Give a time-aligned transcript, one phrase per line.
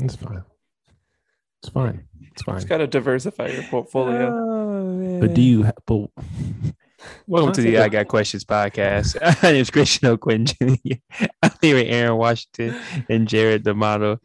[0.00, 0.42] It's fine.
[1.62, 2.04] It's fine.
[2.32, 2.56] It's fine.
[2.56, 4.28] Just gotta diversify your portfolio.
[4.32, 5.64] Oh, But do you?
[5.64, 6.08] ha- But
[7.26, 9.16] Welcome to the I Got Questions podcast.
[9.42, 10.94] My name is Christian O'Quinn Jr.
[11.42, 12.76] I'm here with Aaron Washington
[13.08, 14.20] and Jared D'Amato.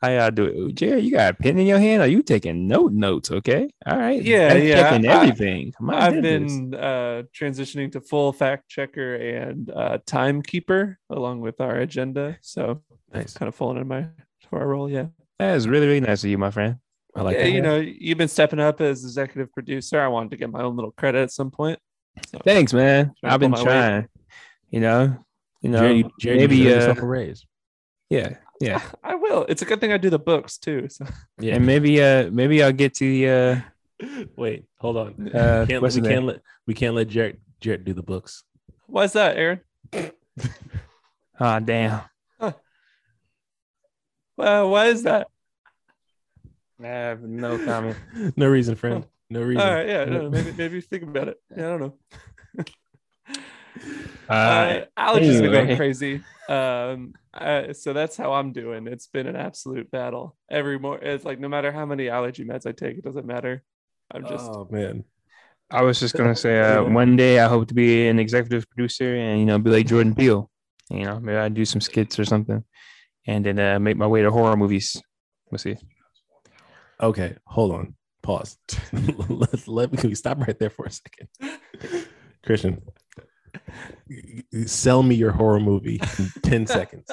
[0.00, 0.74] How y'all doing?
[0.74, 2.02] Jared, you got a pen in your hand?
[2.02, 3.30] Are you taking note notes?
[3.30, 3.68] Okay.
[3.86, 4.20] All right.
[4.22, 5.72] Yeah, Fact yeah, Checking I- everything.
[5.80, 6.52] My I've goodness.
[6.52, 12.38] been uh, transitioning to full fact checker and uh, timekeeper along with our agenda.
[12.40, 12.82] So
[13.12, 13.34] nice.
[13.34, 14.06] kind of falling in my
[14.52, 14.88] to our role.
[14.90, 15.06] Yeah.
[15.38, 16.76] That is really, really nice of you, my friend.
[17.14, 17.50] I like yeah, that.
[17.50, 20.00] you know, you've been stepping up as executive producer.
[20.00, 21.78] I wanted to get my own little credit at some point.
[22.28, 23.12] So, Thanks, man.
[23.24, 23.78] I've been pull my weight.
[23.80, 24.08] trying.
[24.70, 25.16] You know,
[25.60, 27.44] you know, Jared, you- Jared, you maybe deserve uh, a raise.
[28.08, 29.44] yeah, yeah, I will.
[29.48, 30.88] It's a good thing I do the books too.
[30.88, 31.04] So
[31.40, 31.56] Yeah.
[31.56, 33.28] and maybe uh, maybe I'll get to the
[34.02, 35.28] uh, Wait, hold on.
[35.34, 36.24] uh, Can't, we can't name?
[36.26, 38.44] let we can't let Jared Jared do the books.
[38.86, 39.60] why is that, Aaron?
[41.38, 42.00] Ah, damn.
[44.42, 45.28] Well, why is that?
[46.82, 47.96] I have no comment.
[48.36, 49.06] No reason, friend.
[49.30, 49.62] No reason.
[49.62, 51.40] All right, yeah, no, maybe maybe think about it.
[51.56, 51.94] Yeah, I don't know.
[54.28, 56.22] Uh, uh, allergies have been going crazy.
[56.48, 58.86] Um, uh, so that's how I'm doing.
[58.86, 60.36] It's been an absolute battle.
[60.50, 63.62] Every more, it's like no matter how many allergy meds I take, it doesn't matter.
[64.10, 65.04] I'm just oh man.
[65.70, 69.16] I was just gonna say, uh, one day I hope to be an executive producer
[69.16, 70.50] and you know be like Jordan Peele.
[70.90, 72.62] You know, maybe I do some skits or something,
[73.26, 75.00] and then uh, make my way to horror movies.
[75.50, 75.76] We'll see.
[77.00, 77.94] Okay, hold on.
[78.22, 78.58] Pause.
[79.28, 81.28] let, let me can we stop right there for a second.
[82.44, 82.80] Christian,
[84.66, 87.10] sell me your horror movie in 10 seconds.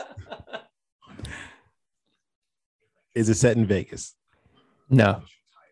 [3.16, 4.16] Is it set in Vegas?
[4.89, 5.23] No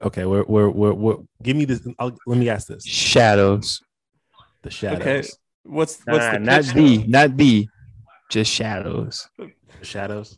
[0.01, 1.85] Okay, we're, we're, we're, we're give me this.
[1.97, 2.85] I'll, let me ask this.
[2.85, 3.81] shadows.
[4.61, 5.01] The shadows.
[5.01, 5.23] okay.
[5.63, 7.67] What's what's Nah, the not pitch, the, not the,
[8.29, 9.27] just shadows.
[9.79, 10.37] The shadows.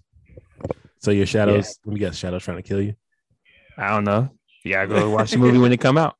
[1.00, 2.96] So your shadows, let me guess, shadows trying to kill you.
[3.78, 4.30] I don't know.
[4.64, 6.16] You gotta go watch the movie when it come out.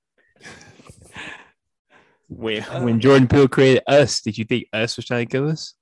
[2.28, 5.50] When, uh, when Jordan Peele created Us, did you think Us was trying to kill
[5.50, 5.74] us?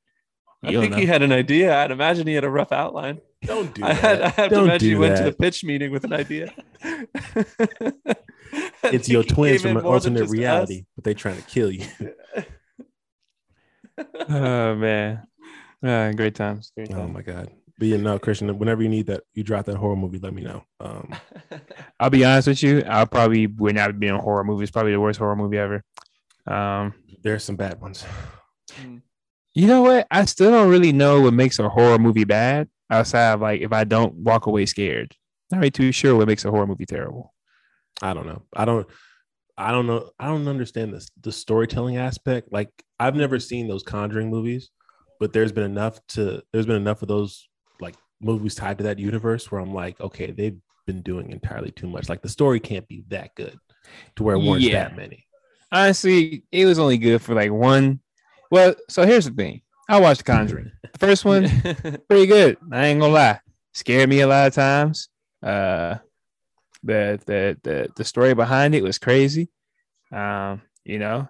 [0.63, 1.75] I You don't think he had an idea.
[1.75, 3.19] I'd imagine he had a rough outline.
[3.43, 5.63] Don't do I had I have to Don't imagine he do went to the pitch
[5.63, 6.53] meeting with an idea.
[8.83, 11.85] It's your twins from an alternate reality, but they're trying to kill you.
[14.29, 15.23] Oh man,
[15.83, 16.71] uh, great times.
[16.75, 17.13] Great Oh times.
[17.13, 17.49] my god.
[17.79, 20.41] But yeah, no, Christian, whenever you need that, you drop that horror movie, let me
[20.41, 20.63] know.
[20.79, 21.13] Um,
[21.99, 22.83] I'll be honest with you.
[22.87, 24.63] I probably would not be in a horror movie.
[24.63, 25.83] It's probably the worst horror movie ever.
[26.47, 28.03] Um, there's some bad ones.
[29.53, 30.07] you know what?
[30.11, 32.69] I still don't really know what makes a horror movie bad.
[32.89, 35.13] Outside of like if I don't walk away scared,
[35.51, 37.33] not really too sure what makes a horror movie terrible.
[38.01, 38.43] I don't know.
[38.55, 38.87] I don't
[39.57, 40.09] I don't know.
[40.17, 42.47] I don't understand this the storytelling aspect.
[42.51, 44.69] Like I've never seen those conjuring movies,
[45.19, 47.47] but there's been enough to there's been enough of those
[47.79, 51.87] like movies tied to that universe where I'm like, okay, they've been doing entirely too
[51.87, 52.09] much.
[52.09, 53.57] Like the story can't be that good
[54.15, 54.83] to where it weren't Yeah.
[54.83, 55.25] that many.
[55.71, 57.99] Honestly, it was only good for like one.
[58.49, 59.61] Well, so here's the thing.
[59.89, 60.71] I watched The Conjuring.
[60.93, 61.43] The first one,
[62.09, 62.57] pretty good.
[62.71, 63.39] I ain't gonna lie.
[63.73, 65.09] Scared me a lot of times.
[65.43, 65.97] Uh
[66.83, 69.49] the the the the story behind it was crazy.
[70.11, 71.27] Um, you know,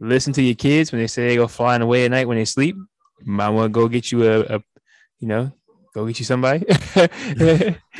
[0.00, 2.44] listen to your kids when they say they go flying away at night when they
[2.46, 2.76] sleep.
[3.24, 4.62] You might want to go get you a, a
[5.20, 5.52] you know,
[5.94, 6.64] go get you somebody.
[6.94, 7.08] Go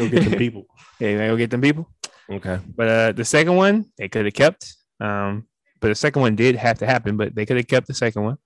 [0.08, 0.66] get the people.
[0.98, 1.90] Yeah, you go get them people.
[2.30, 2.58] Okay.
[2.74, 4.74] But uh the second one they could have kept.
[4.98, 5.46] Um,
[5.78, 8.22] but the second one did have to happen, but they could have kept the second
[8.24, 8.38] one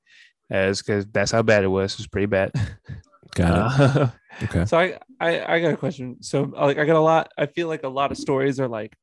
[0.50, 1.92] as because that's how bad it was.
[1.92, 2.50] It was pretty bad.
[3.34, 4.10] Got Uh, it.
[4.44, 4.64] Okay.
[4.64, 6.22] So I, I I got a question.
[6.22, 7.30] So like I got a lot.
[7.38, 8.96] I feel like a lot of stories are like,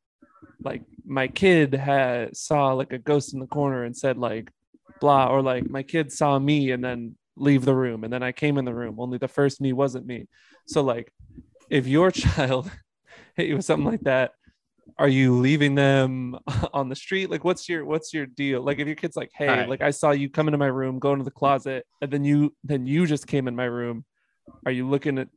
[0.64, 4.52] like my kid had saw like a ghost in the corner and said like,
[5.00, 8.32] blah, or like my kid saw me and then leave the room and then I
[8.32, 9.00] came in the room.
[9.00, 10.28] Only the first me wasn't me.
[10.68, 11.12] So like,
[11.70, 12.72] if your child
[13.36, 14.32] hit you with something like that,
[14.98, 16.38] are you leaving them
[16.74, 17.30] on the street?
[17.30, 18.62] Like, what's your what's your deal?
[18.62, 19.70] Like, if your kid's like, hey, Alright.
[19.70, 22.56] like I saw you come into my room, go into the closet, and then you
[22.64, 24.06] then you just came in my room.
[24.66, 25.28] Are you looking at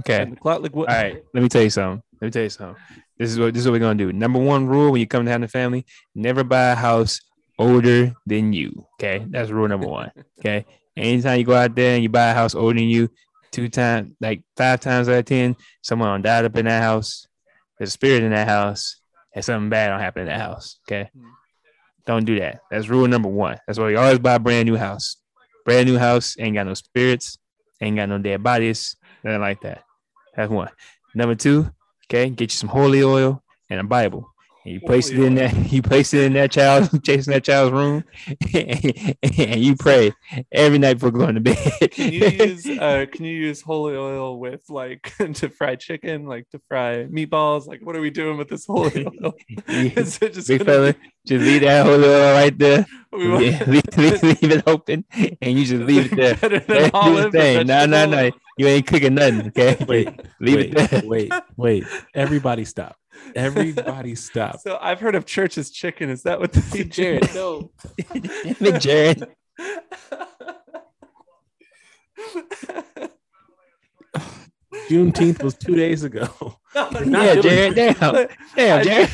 [0.00, 0.22] okay.
[0.22, 0.62] in the closet?
[0.62, 0.88] Like what?
[0.88, 2.02] All right, let me tell you something.
[2.20, 2.82] Let me tell you something.
[3.18, 4.12] This is what this is what we're gonna do.
[4.12, 7.20] Number one rule when you come to having a family: never buy a house
[7.58, 8.86] older than you.
[9.00, 10.10] Okay, that's rule number one.
[10.40, 10.66] Okay,
[10.96, 13.08] anytime you go out there and you buy a house older than you,
[13.50, 17.26] two times, like five times out of ten, someone died up in that house.
[17.78, 19.00] There's a spirit in that house,
[19.34, 20.78] and something bad don't happen in that house.
[20.88, 21.28] Okay, Hmm.
[22.06, 22.60] don't do that.
[22.70, 23.58] That's rule number one.
[23.66, 25.16] That's why you always buy a brand new house.
[25.64, 27.38] Brand new house ain't got no spirits,
[27.80, 29.84] ain't got no dead bodies, nothing like that.
[30.36, 30.70] That's one.
[31.14, 31.70] Number two,
[32.06, 34.31] okay, get you some holy oil and a Bible.
[34.64, 37.72] And you place it in that you place it in that child chasing that child's
[37.72, 38.04] room
[38.54, 40.12] and you pray
[40.50, 41.90] every night before going to bed.
[41.90, 46.48] Can you use uh can you use holy oil with like to fry chicken, like
[46.50, 47.66] to fry meatballs?
[47.66, 49.34] Like what are we doing with this holy oil?
[49.68, 52.86] Is it just Big fella, be- just leave that holy oil right there.
[53.12, 55.04] we want- Yeah, leave, leave, leave it open
[55.40, 56.34] and you just leave it there.
[56.36, 57.66] Better than olive the thing.
[57.66, 58.30] No, no, no.
[58.58, 59.82] You ain't cooking nothing, okay?
[59.88, 60.08] Wait,
[60.40, 61.02] leave wait, it there.
[61.06, 61.84] wait, wait.
[62.14, 62.96] Everybody stop.
[63.34, 64.60] Everybody stop.
[64.60, 66.10] So I've heard of church's chicken.
[66.10, 67.70] Is that what the Jared, no.
[68.60, 69.26] Damn Jared.
[74.88, 76.28] Juneteenth was two days ago.
[76.74, 77.76] Not Yeah, doing Jared.
[77.76, 78.28] Damn.
[78.56, 79.10] Damn, Jared.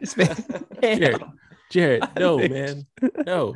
[0.00, 0.36] This man-
[0.82, 1.22] Jared,
[1.70, 2.86] Jared, no, man.
[3.26, 3.54] No.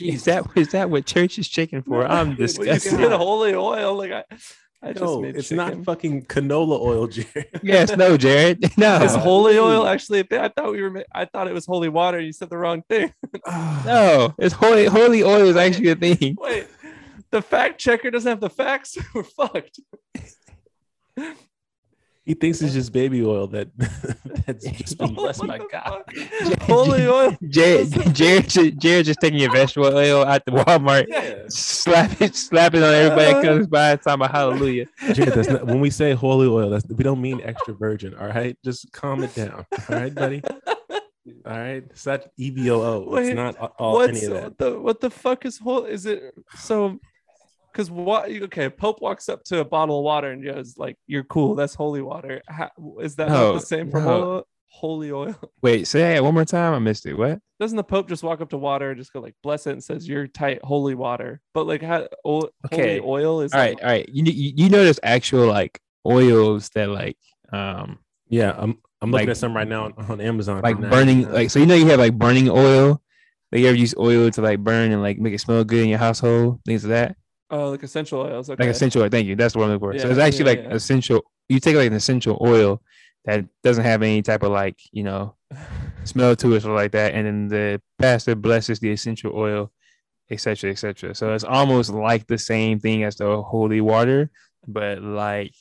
[0.00, 2.04] Is that is that what church is chicken for?
[2.06, 2.92] I'm Well, you disgusted.
[2.92, 3.94] said holy oil.
[3.96, 5.56] Like I, I just No, made it's chicken.
[5.76, 7.60] not fucking canola oil, Jared.
[7.62, 8.64] Yes, no, Jared.
[8.76, 10.26] No, it's holy oil actually?
[10.32, 11.04] I thought we were.
[11.12, 12.18] I thought it was holy water.
[12.18, 13.12] You said the wrong thing.
[13.46, 14.34] no.
[14.38, 14.86] It's holy.
[14.86, 16.36] Holy oil is actually a thing.
[16.38, 16.66] Wait,
[17.30, 18.98] the fact checker doesn't have the facts.
[19.14, 19.78] We're fucked.
[22.24, 23.68] He thinks it's just baby oil that
[24.46, 26.02] that's just been blessed by oh God.
[26.62, 27.36] Holy oil.
[27.48, 31.42] Jared, Jared, just- Jared just taking your vegetable oil out the Walmart, Yeah.
[31.48, 34.86] slap it, slap it on everybody that comes by, talking about hallelujah.
[35.12, 38.14] Jared, that's not, when we say holy oil, that's we don't mean extra virgin.
[38.14, 39.66] All right, just calm it down.
[39.72, 40.42] All right, buddy.
[41.44, 43.08] All right, it's not EVOO.
[43.08, 44.42] Wait, it's not all any of that.
[44.44, 45.84] what the what the fuck is whole?
[45.84, 47.00] Is it so?
[47.72, 48.30] Because what?
[48.30, 51.54] Okay, Pope walks up to a bottle of water and goes like, "You're cool.
[51.54, 52.70] That's holy water." How,
[53.00, 54.06] is that No, not the same for no.
[54.06, 55.34] holy, holy oil?
[55.62, 56.74] Wait, say that one more time.
[56.74, 57.14] I missed it.
[57.14, 57.38] What?
[57.58, 59.82] Doesn't the Pope just walk up to water and just go like, "Bless it," and
[59.82, 61.40] says, "You're tight, holy water"?
[61.54, 64.08] But like, how o- Okay, holy oil is All right, all right.
[64.08, 67.16] You you, you know there's actual like oils that like
[67.52, 67.98] um
[68.28, 70.60] Yeah, I'm I'm looking Like- at some right now on, on Amazon.
[70.62, 71.32] like for burning $99.
[71.32, 73.00] like so you know you have like burning oil.
[73.50, 75.88] Like you ever use oil to like burn and like make it smell good in
[75.88, 77.16] your household, things of that.
[77.52, 78.48] Oh, like essential oils.
[78.48, 78.64] Okay.
[78.64, 79.10] Like essential oil.
[79.10, 79.36] Thank you.
[79.36, 79.98] That's what I'm looking for.
[79.98, 80.74] so it's actually yeah, like yeah.
[80.74, 81.22] essential.
[81.50, 82.82] You take like an essential oil
[83.26, 85.36] that doesn't have any type of like you know
[86.04, 89.70] smell to it or like that, and then the pastor blesses the essential oil,
[90.30, 91.14] etc., etc.
[91.14, 94.30] So it's almost like the same thing as the holy water,
[94.66, 95.54] but like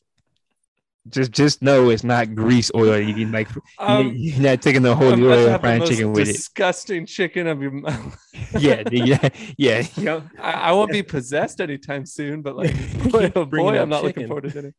[1.09, 2.98] just just know it's not grease oil.
[3.00, 3.48] You can like
[3.80, 6.33] Um, you're not taking the I'm holy oil and frying chicken with it.
[6.33, 8.18] disgusting chicken of your mouth.
[8.59, 9.83] Yeah, yeah, yeah.
[9.95, 12.74] You know, I, I won't be possessed anytime soon, but like,
[13.12, 14.74] boy, oh boy, I'm not looking forward to dinner.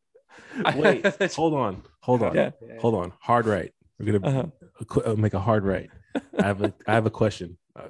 [0.75, 2.51] Wait, hold on, hold on, Yeah.
[2.79, 3.13] hold on.
[3.19, 3.73] Hard right.
[3.99, 5.01] We're gonna Uh-huh.
[5.11, 5.89] uh, make a hard right.
[6.37, 7.57] I have a I have a question.
[7.75, 7.87] Uh,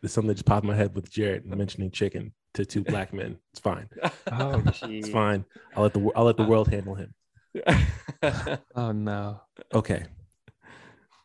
[0.00, 3.12] there's something that just popped in my head with Jared mentioning chicken to two black
[3.12, 3.38] men.
[3.52, 3.88] It's fine.
[4.32, 5.44] oh, It's fine.
[5.76, 7.14] I'll let the I'll let the world handle him.
[8.74, 9.40] oh no.
[9.74, 10.04] Okay.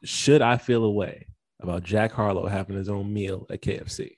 [0.03, 1.27] Should I feel a way
[1.61, 4.17] about Jack Harlow having his own meal at KFC?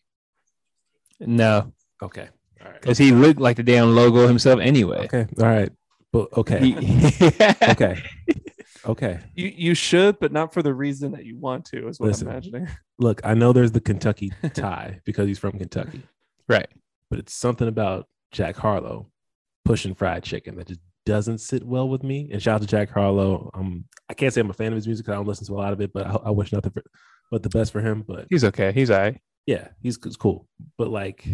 [1.20, 2.30] No, Okay.
[2.62, 2.82] All right.
[2.82, 5.06] because he looked like the damn logo himself anyway.
[5.06, 5.28] Okay.
[5.40, 5.72] All right.
[6.12, 6.76] But okay.
[7.70, 8.04] Okay.
[8.86, 9.20] Okay.
[9.36, 12.28] you you should, but not for the reason that you want to, is what Listen.
[12.28, 12.68] I'm imagining.
[13.00, 16.04] Look, I know there's the Kentucky tie because he's from Kentucky,
[16.48, 16.70] right.
[17.10, 19.10] but it's something about Jack Harlow
[19.66, 22.30] pushing fried chicken that just doesn't sit well with me.
[22.32, 23.50] And shout out to Jack Harlow.
[23.54, 25.06] Um, I can't say I'm a fan of his music.
[25.06, 26.84] 'cause I don't listen to a lot of it, but I, I wish nothing for,
[27.32, 28.04] but the best for him.
[28.08, 28.72] But He's okay.
[28.72, 29.20] He's all right.
[29.46, 30.48] yeah, he's, he's cool.
[30.78, 31.26] But like,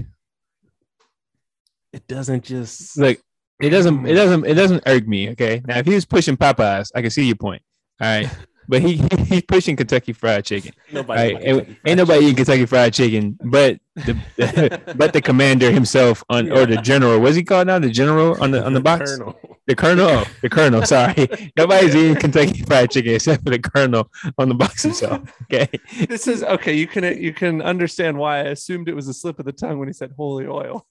[1.92, 3.22] it doesn't just like
[3.62, 5.30] it doesn't it doesn't it doesn't irk me.
[5.32, 5.62] Okay.
[5.68, 7.62] Now if he was pushing Popeyes, I can see your point.
[8.02, 8.30] All right.
[8.68, 10.74] But he he's pushing Kentucky fried chicken.
[10.92, 11.34] nobody.
[11.34, 11.44] Right?
[11.44, 14.18] Ain't, ain't nobody eating Kentucky fried chicken, but the
[14.96, 17.20] but the commander himself on or the general.
[17.20, 17.80] What's he called now?
[17.80, 19.12] The general on the on the box?
[19.18, 19.40] Colonel.
[19.66, 20.08] The colonel.
[20.10, 20.86] Oh, the colonel.
[20.86, 21.52] Sorry.
[21.56, 25.22] Nobody's eating Kentucky fried chicken except for the colonel on the box himself.
[25.44, 25.70] Okay.
[26.10, 26.74] This is okay.
[26.74, 29.80] You can you can understand why I assumed it was a slip of the tongue
[29.80, 30.86] when he said holy oil.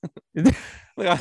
[0.96, 1.20] Like,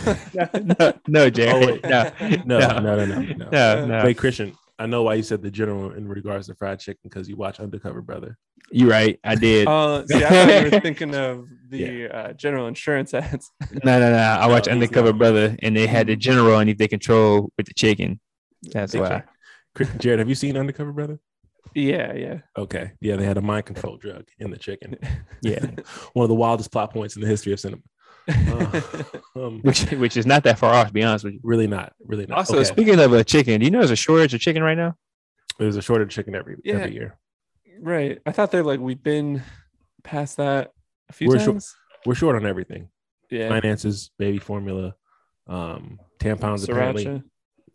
[0.79, 1.51] No, no, Jerry.
[1.51, 1.83] Oh, wait.
[1.83, 2.11] No,
[2.45, 3.49] No, no, no, no, no, no.
[3.51, 4.03] no, no.
[4.05, 7.29] Wait, Christian, I know why you said the general in regards to fried chicken because
[7.29, 8.37] you watch Undercover Brother.
[8.71, 9.19] You're right.
[9.23, 9.67] I did.
[9.67, 13.51] uh, see, I thought you were thinking of the uh, general insurance ads.
[13.83, 14.17] No, no, no.
[14.17, 15.13] I watched No, Undercover.
[15.13, 18.19] Brother, and they had the general and if they control with the chicken.
[18.71, 19.23] That's Big why.
[19.77, 19.99] fan.
[19.99, 21.19] Jared, have you seen Undercover Brother?
[21.75, 22.39] Yeah, yeah.
[22.57, 22.91] Okay.
[23.01, 24.97] Yeah, they had a mind control drug in the chicken.
[25.41, 25.63] Yeah,
[26.13, 27.81] One of the wildest plot points in the history of cinema.
[28.31, 28.81] Uh,
[29.35, 31.39] um, which which is not that far off, to be honest with you.
[31.43, 31.93] really not.
[32.05, 32.37] Really not.
[32.39, 32.63] Also, okay.
[32.63, 34.95] speaking of a chicken, do you know there's a shortage of chicken right now?
[35.59, 36.75] there's a shortage of chicken every Yeah.
[36.75, 37.17] every year.
[37.81, 38.19] right.
[38.25, 39.43] I thought they're like we've been
[40.03, 40.71] past that
[41.09, 41.75] a few We're short- times.
[42.05, 42.89] We're short on everything.
[43.29, 43.49] yeah.
[43.49, 44.95] Finances, baby formula,
[45.47, 47.21] um, tampons apparently.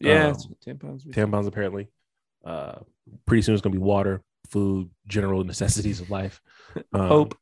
[0.01, 0.35] Yeah, Um,
[0.67, 1.07] tampons.
[1.09, 1.89] Tampons apparently.
[2.45, 2.81] Uh,
[3.27, 6.41] pretty soon it's gonna be water, food, general necessities of life.
[6.93, 7.39] Um, Hope.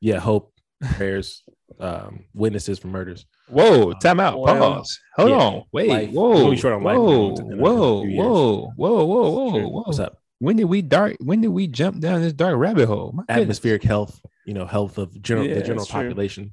[0.00, 0.52] Yeah, hope,
[0.92, 1.42] prayers,
[1.80, 3.26] um, witnesses for murders.
[3.48, 4.34] Whoa, time out.
[4.36, 4.46] Oil.
[4.46, 5.00] Pause.
[5.16, 5.62] Hold Yeah, on.
[5.72, 5.88] Wait.
[5.88, 6.10] life.
[6.10, 6.28] Whoa.
[6.30, 7.28] We're gonna be short on life whoa.
[7.36, 8.02] in a- in a Whoa.
[8.04, 8.72] Whoa.
[8.76, 9.04] Whoa.
[9.04, 9.04] Whoa.
[9.06, 9.50] Whoa.
[9.60, 9.68] Whoa.
[9.86, 10.18] What's up?
[10.40, 11.16] When did we dark?
[11.20, 13.12] When did we jump down this dark rabbit hole?
[13.12, 13.42] My goodness.
[13.42, 16.00] Atmospheric health, you know, health of general Yeah, the general true.
[16.02, 16.52] population,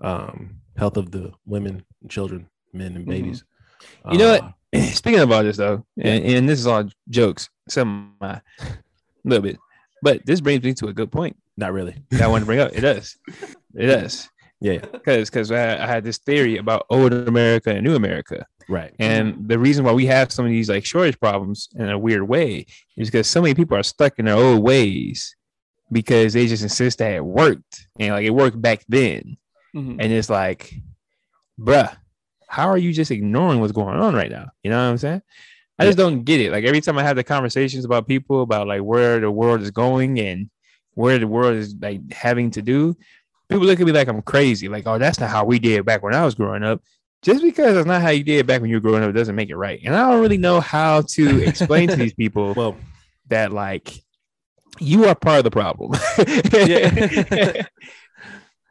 [0.00, 3.10] um, health of the women and children, men and Mhm.
[3.10, 3.44] babies.
[4.10, 4.42] You know what?
[4.42, 4.52] Uh,
[4.92, 8.38] Speaking of all this though, and, and this is all jokes, some uh,
[9.24, 9.58] little bit,
[10.02, 11.96] but this brings me to a good point Not really.
[12.10, 12.72] that I want to bring up.
[12.74, 13.16] It does.
[13.74, 14.28] It does.
[14.62, 18.46] Yeah, Because because I, I had this theory about old America and new America.
[18.68, 18.94] right.
[18.98, 22.22] And the reason why we have some of these like shortage problems in a weird
[22.28, 22.66] way
[22.96, 25.34] is because so many people are stuck in their old ways
[25.90, 29.36] because they just insist that it worked and like it worked back then.
[29.74, 29.96] Mhm.
[30.00, 30.72] And it's like,
[31.58, 31.94] bruh,
[32.48, 34.46] how are you just ignoring what's going on right now?
[34.62, 35.22] You know what I'm saying?
[35.78, 36.52] I just don't get it.
[36.52, 39.70] Like every time I have the conversations about people about like where the world is
[39.72, 40.48] going and
[40.94, 42.94] where the world is like having to do,
[43.52, 44.68] people look at me like I'm crazy.
[44.68, 46.82] Like, oh, that's not how we did back when I was growing up.
[47.22, 49.36] Just because it's not how you did it back when you were growing up doesn't
[49.36, 49.80] make it right.
[49.84, 52.76] And I don't really know how to explain to these people Well,
[53.28, 53.94] that like
[54.80, 55.92] you are part of the problem.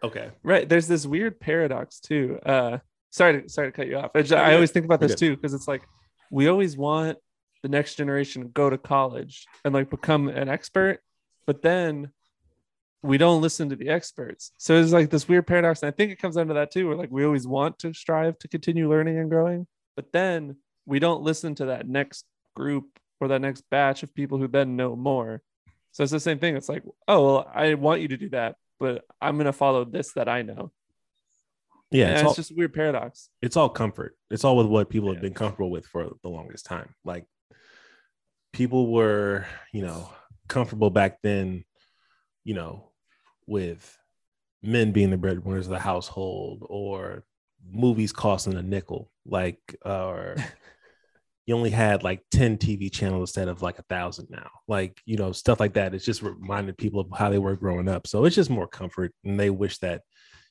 [0.04, 0.32] Okay.
[0.42, 0.68] Right.
[0.68, 2.40] There's this weird paradox too.
[2.44, 2.80] Uh
[3.12, 4.10] sorry to sorry to cut you off.
[4.16, 5.84] I, ju- I always think about this too, because it's like
[6.32, 7.20] we always want
[7.62, 11.02] the next generation to go to college and like become an expert,
[11.46, 12.12] but then
[13.04, 14.52] we don't listen to the experts.
[14.58, 15.82] So it's like this weird paradox.
[15.82, 17.94] And I think it comes down to that too, where like we always want to
[17.94, 23.00] strive to continue learning and growing, but then we don't listen to that next group
[23.20, 25.42] or that next batch of people who then know more.
[25.92, 26.56] So it's the same thing.
[26.56, 30.14] It's like, oh, well, I want you to do that, but I'm gonna follow this
[30.14, 30.72] that I know.
[31.92, 33.30] Yeah, Yeah, it's it's, just a weird paradox.
[33.42, 34.16] it's all comfort.
[34.30, 36.96] It's all with what people have been comfortable with for the longest time.
[37.04, 37.26] Like
[38.54, 40.10] people were, you know,
[40.48, 41.66] comfortable back then,
[42.44, 42.91] you know,
[43.48, 43.98] with
[44.64, 47.24] men being the breadwinners of the household or
[47.72, 50.36] movies costing a nickel, like or
[51.46, 54.50] you only had like 10 TV channels instead of like a thousand now.
[54.68, 55.94] Like, you know, stuff like that.
[55.94, 58.08] It's just reminded people of how they were growing up.
[58.08, 59.14] So it's just more comfort.
[59.24, 60.04] And they wish that,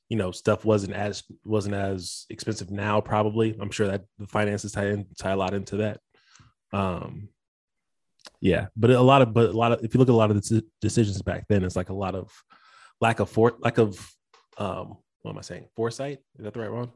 [0.09, 3.57] you know, stuff wasn't as wasn't as expensive now, probably.
[3.59, 5.99] I'm sure that the finances tie in tie a lot into that.
[6.73, 7.29] Um
[8.41, 10.31] yeah, but a lot of but a lot of if you look at a lot
[10.31, 12.31] of the decisions back then, it's like a lot of
[13.01, 13.99] lack of for lack of
[14.57, 15.65] um what am I saying?
[15.75, 16.19] Foresight?
[16.37, 16.91] Is that the right one?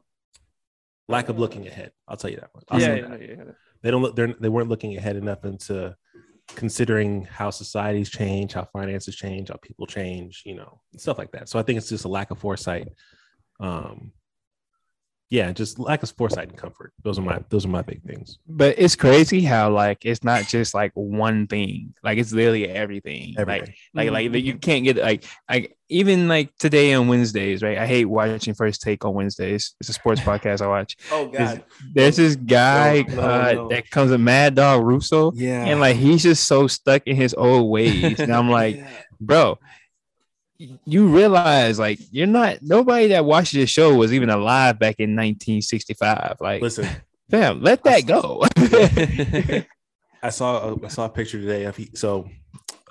[1.08, 1.92] Lack of looking ahead.
[2.08, 2.64] I'll tell you that one.
[2.68, 3.44] I'll yeah, yeah, that yeah, yeah.
[3.82, 5.94] they don't look they're, they weren't looking ahead enough into
[6.54, 11.48] considering how societies change how finances change how people change you know stuff like that
[11.48, 12.86] so i think it's just a lack of foresight
[13.58, 14.12] um
[15.28, 16.92] yeah just lack of foresight and comfort.
[17.02, 18.38] Those are my those are my big things.
[18.46, 21.94] But it's crazy how like it's not just like one thing.
[22.02, 23.74] Like it's literally everything, everything.
[23.94, 27.78] like like like you can't get like like even like today on wednesdays right?
[27.78, 29.74] I hate watching first take on wednesdays.
[29.80, 30.96] It's a sports podcast i watch.
[31.12, 31.64] Oh god.
[31.92, 33.68] there's this guy No, no, uh, no.
[33.68, 35.32] that comes a mad dog russo.
[35.34, 35.64] Yeah.
[35.64, 38.20] And like he's just so stuck in his old ways.
[38.20, 38.84] And i'm like
[39.20, 39.58] bro
[40.58, 45.10] you realize like you're not nobody that watched this show was even alive back in
[45.10, 46.86] 1965 like listen
[47.30, 48.42] fam let that go
[50.22, 52.28] i saw a, i saw a picture today of he so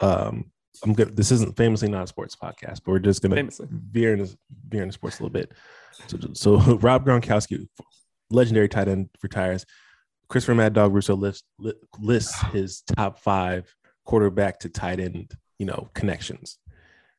[0.02, 0.46] um
[0.84, 3.68] i'm good this isn't famously not a sports podcast but we're just gonna Famously.
[3.72, 4.38] veer into
[4.70, 5.52] veer into sports a little bit.
[6.08, 7.68] So, so Rob Gronkowski,
[8.30, 9.66] legendary tight end, retires.
[10.28, 11.44] Christopher Mad Dog Russo lists
[12.00, 13.74] lists his top five
[14.06, 16.58] quarterback to tight end, you know, connections.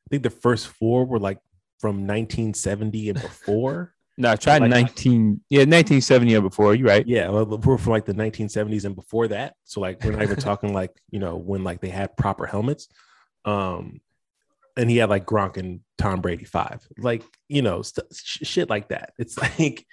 [0.06, 1.38] I think the first four were like
[1.80, 3.92] from 1970 and before.
[4.18, 7.92] no i tried Like- 19 yeah 1970 or before you're right yeah, well, we're from
[7.92, 9.54] like the 1970s and before that.
[9.64, 12.88] So like we're not even talking like you know when like they had proper helmets.
[13.44, 14.00] Um,
[14.78, 18.68] and he had like Gronk and Tom Brady five, like you know st- sh- shit
[18.70, 19.12] like that.
[19.18, 19.86] It's like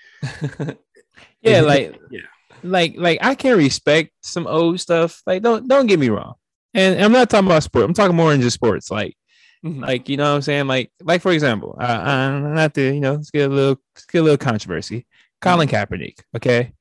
[1.41, 2.22] yeah like yeah.
[2.63, 6.34] like like i can respect some old stuff like don't don't get me wrong
[6.74, 9.15] and i'm not talking about sport i'm talking more in just sports like
[9.63, 9.82] Mhm.
[9.82, 13.00] like you know what i'm saying like like for example uh, i'm not to you
[13.00, 15.05] know let's get a little let's get a little controversy
[15.41, 16.74] colin kaepernick okay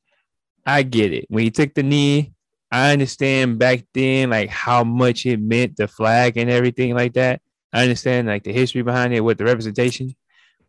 [0.67, 2.33] i get it when he took the knee
[2.73, 7.41] i understand back then like how much it meant the flag and everything like that
[7.73, 10.13] i understand like the history behind it with the representation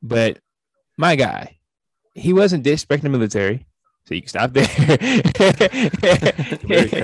[0.04, 0.38] but
[0.98, 1.58] my guy
[2.14, 3.66] he wasn't disrespecting the military
[4.06, 4.66] so you can stop there.
[4.68, 5.00] Cut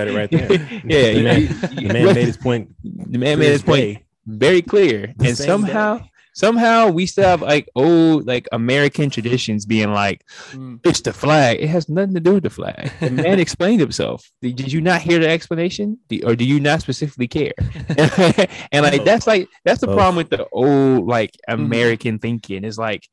[0.06, 0.48] it right there.
[0.84, 2.74] Yeah, The man- the man made his point.
[2.84, 4.04] the man made his point Day.
[4.38, 6.10] Very clear, The and somehow, day.
[6.34, 10.80] somehow we still have like old like American traditions being like Mm.
[10.84, 11.58] it's the flag.
[11.60, 12.90] It has nothing to do with the flag.
[13.00, 14.30] The man explained himself.
[14.42, 17.52] Did, did you not hear the explanation, Do- or do you not specifically care?
[18.72, 19.96] and like that's like that's the Both.
[19.96, 21.64] problem with the old like Mm-hmm.
[21.64, 22.64] American thinking.
[22.64, 23.08] Is like,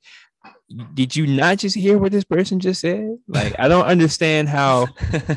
[0.93, 3.17] did you not just hear what this person just said?
[3.27, 4.87] Like, I don't understand how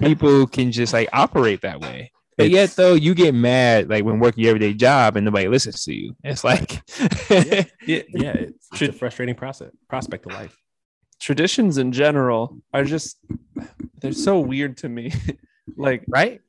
[0.00, 2.10] people can just like operate that way.
[2.40, 5.84] But yet, though, you get mad like when working your everyday job and nobody listens
[5.84, 6.16] to you.
[6.24, 6.82] It's like,
[7.30, 8.02] yeah, yeah,
[8.34, 10.56] it's, it's a frustrating process prospect of life.
[11.20, 13.18] traditions in general are just
[14.00, 15.12] they're so weird to me.
[15.76, 16.40] like right?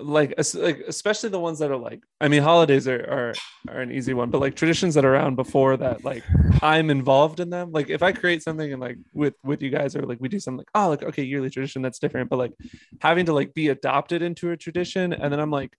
[0.00, 3.34] Like like especially the ones that are like I mean holidays are, are
[3.68, 6.22] are an easy one, but like traditions that are around before that, like
[6.62, 7.72] I'm involved in them.
[7.72, 10.38] Like if I create something and like with with you guys or like we do
[10.40, 12.52] something like oh like okay yearly tradition that's different, but like
[13.00, 15.76] having to like be adopted into a tradition and then I'm like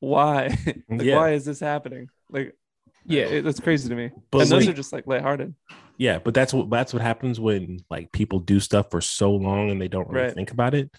[0.00, 0.48] why
[0.88, 1.16] like Yeah.
[1.16, 2.54] why is this happening like
[3.06, 3.24] Yeah.
[3.24, 4.10] it, that's crazy to me.
[4.30, 5.54] But and those like- are just like lighthearted.
[5.98, 9.70] Yeah, but that's what that's what happens when like people do stuff for so long
[9.70, 10.34] and they don't really Right.
[10.34, 10.90] think about it.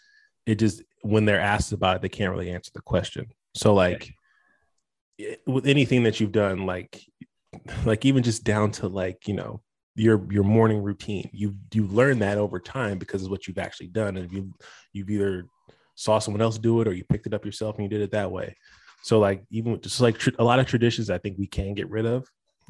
[0.46, 3.28] It just when they're asked about it, they can't really answer the question.
[3.56, 4.14] So like
[5.18, 7.00] it- with anything that you've done, like
[7.86, 9.62] like even just down to like you know
[9.96, 13.88] your your morning routine, you you learn that over time because of what you've actually
[13.88, 14.52] done, and you
[14.92, 15.46] you've either
[15.96, 18.12] saw someone else do it or you picked it up yourself and you did it
[18.12, 18.56] that way.
[19.04, 21.90] So like even just like tr- a lot of traditions, I think we can get
[21.90, 22.28] rid of.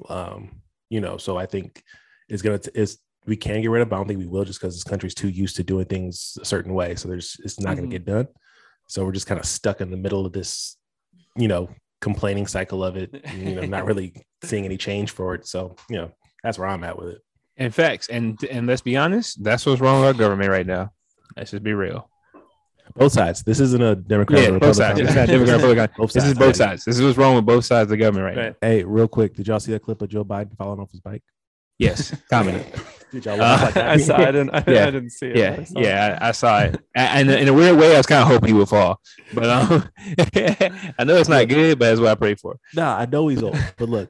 [0.10, 1.82] Um, you know, so I think
[2.28, 3.90] it's gonna t- is we can get rid of.
[3.90, 6.38] But I don't think we will just because this country's too used to doing things
[6.42, 6.96] a certain way.
[6.96, 7.78] So there's it's not Mhm.
[7.78, 8.28] gonna get done.
[8.88, 10.78] So we're just kind of stuck in the middle of this,
[11.38, 11.70] you know,
[12.02, 13.10] complaining cycle of it.
[13.24, 14.14] and, you know, not really
[14.44, 15.48] seeing any change for it.
[15.48, 16.12] So you know,
[16.44, 17.22] that's where I'm at with it.
[17.58, 20.92] In facts, and and let's be honest, that's what's wrong with our government right now.
[21.38, 22.10] Let's just be real.
[22.96, 23.42] Both sides.
[23.44, 24.42] This isn't a Democrat.
[24.44, 25.00] Yeah, or both sides.
[25.00, 25.90] It's not Democrat, Republican.
[25.98, 26.84] Both This is both sides.
[26.84, 28.42] This is what's wrong with both sides of the government right, now.
[28.44, 28.56] Right.
[28.62, 31.24] Hey, real quick, did y'all see that clip of Joe Biden falling off his bike?
[31.84, 32.64] Yes, comedy.
[33.12, 33.90] Did y'all Uh, like that?
[33.96, 34.88] I saw I didn't I, Yeah.
[34.88, 35.36] I didn't see it.
[35.38, 37.98] Yeah, I saw yeah, I, I saw it, and and in a weird way, I
[37.98, 39.00] was kind of hoping he would fall,
[39.34, 39.90] but um,
[40.98, 42.56] I know it's not good, but that's what I pray for.
[42.74, 44.10] Nah, I know he's old, but look.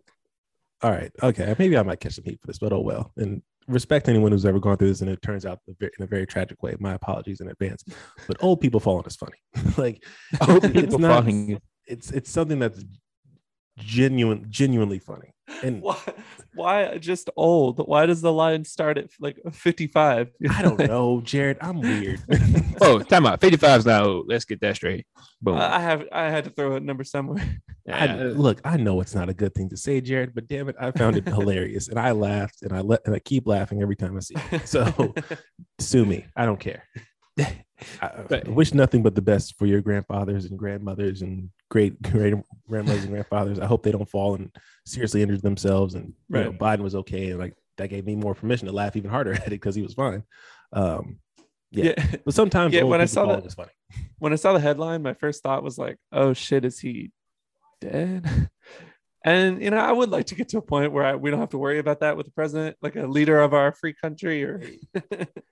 [0.81, 3.11] All right, okay, maybe I might catch some heat for this, but oh well.
[3.17, 6.25] And respect anyone who's ever gone through this, and it turns out in a very
[6.25, 6.75] tragic way.
[6.79, 7.83] My apologies in advance.
[8.27, 9.37] But old people falling is funny.
[9.77, 10.03] like
[10.47, 11.59] Old it's people not- falling.
[11.87, 12.83] It's it's something that's
[13.77, 15.33] genuine, genuinely funny.
[15.61, 15.97] And Why,
[16.55, 17.77] why just old?
[17.79, 20.31] Why does the line start at like 55?
[20.49, 21.57] I don't know, Jared.
[21.61, 22.21] I'm weird.
[22.81, 23.39] Oh, time out.
[23.39, 24.27] 55 is not old.
[24.27, 25.05] Let's get that straight.
[25.41, 25.55] Boom.
[25.55, 27.41] I I have I had to throw a number somewhere.
[27.89, 28.31] I, Yeah.
[28.35, 30.91] look, I know it's not a good thing to say, Jared, but damn it, I
[30.91, 34.17] found it hilarious, and I laughed, and I let, and I keep laughing every time
[34.17, 34.67] I see it.
[34.67, 35.13] So
[35.79, 36.25] sue me.
[36.35, 36.83] I don't care.
[37.39, 37.53] I,
[38.27, 42.35] But- I wish nothing but the best for your grandfathers and grandmothers and great great
[42.69, 43.59] grandmothers and grandfathers.
[43.59, 44.49] I hope they don't fall and
[44.85, 45.95] seriously injure themselves.
[45.95, 48.95] And you know, Biden was okay, and like that gave me more permission to laugh
[48.95, 50.23] even harder at it because he was fine.
[50.71, 51.17] Um,
[51.71, 51.93] yeah.
[51.97, 52.15] yeah.
[52.23, 53.71] but sometimes Yeah, when I saw that- funny.
[54.19, 57.11] When I saw the headline, my first thought was like, "Oh shit, is he
[57.81, 58.49] dead?"
[59.25, 61.39] And you know, I would like to get to a point where I, we don't
[61.39, 64.43] have to worry about that with the president, like a leader of our free country,
[64.43, 64.61] or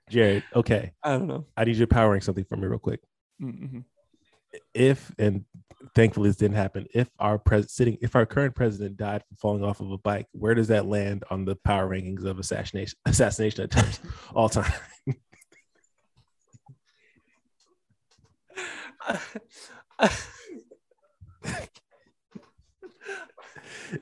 [0.09, 1.45] Jared, okay, I don't know.
[1.55, 2.99] I need you to power something for me real quick.
[3.41, 3.85] Mhm.
[4.73, 5.45] If and
[5.95, 9.63] thankfully this didn't happen if our pres sitting if our current president died from falling
[9.63, 13.63] off of a bike where does that land on the power rankings of assassination assassination
[13.63, 13.99] attempts
[14.35, 14.71] all time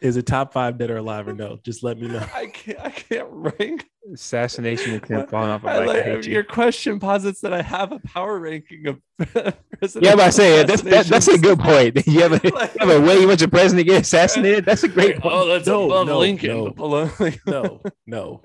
[0.02, 2.80] is it top five dead or alive or no just let me know I can't.
[2.80, 3.86] I can't rank.
[4.14, 5.82] Assassination attempt falling off a I bike.
[5.84, 6.34] I like- hate you.
[6.34, 9.56] your question posits that I have a power ranking of president.
[10.06, 11.98] Yeah, but I say that's that, that's a good point.
[12.08, 14.66] You have a, you have a way you want your president to get assassinated.
[14.66, 15.34] That's a great point.
[15.36, 16.50] Oh, that's No, above no, Lincoln.
[16.50, 16.72] no.
[16.72, 18.42] but no no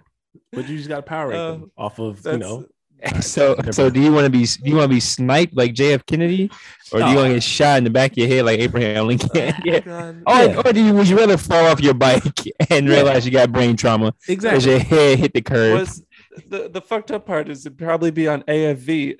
[0.52, 2.64] but you just got to power rank them uh, off of you that's-
[3.12, 5.75] know So, so do you want to be do you want to be sniped like
[5.75, 6.51] JF Kennedy,
[6.93, 9.07] or do you want to get shot in the back of your head like Abraham
[9.07, 9.31] Lincoln?
[9.64, 9.81] yeah.
[9.81, 10.23] God.
[10.27, 10.62] Or, Yeah.
[10.64, 12.23] or do you would you rather fall off your bike
[12.71, 12.95] and Yeah.
[12.95, 15.79] realize you got brain trauma because exactly your head hit the curb?
[15.81, 16.03] was
[16.49, 19.17] the, the fucked up part is it'd probably be on AFV.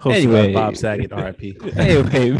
[0.00, 0.52] Hosted Anyway.
[0.52, 1.76] by Bob Saget, RIP.
[1.76, 2.30] anyway,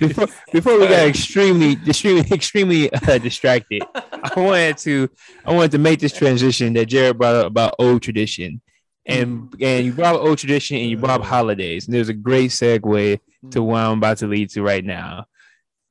[0.00, 5.08] before, before we got extremely, extremely, extremely uh, distracted, I wanted to,
[5.44, 8.60] I wanted to make this transition that Jared brought up about old tradition,
[9.06, 12.14] and and you brought up old tradition and you brought up holidays, and there's a
[12.14, 13.20] great segue
[13.52, 15.26] to what I'm about to lead to right now.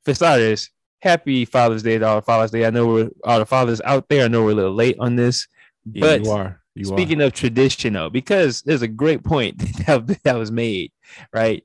[0.03, 2.65] For starters, happy Father's Day to all the Father's Day.
[2.65, 4.25] I know we're all the fathers out there.
[4.25, 5.47] I know we're a little late on this,
[5.85, 6.59] Yeah, but you are.
[6.75, 10.91] You Speaking of traditional, because there's a great point that, that was made,
[11.33, 11.63] right?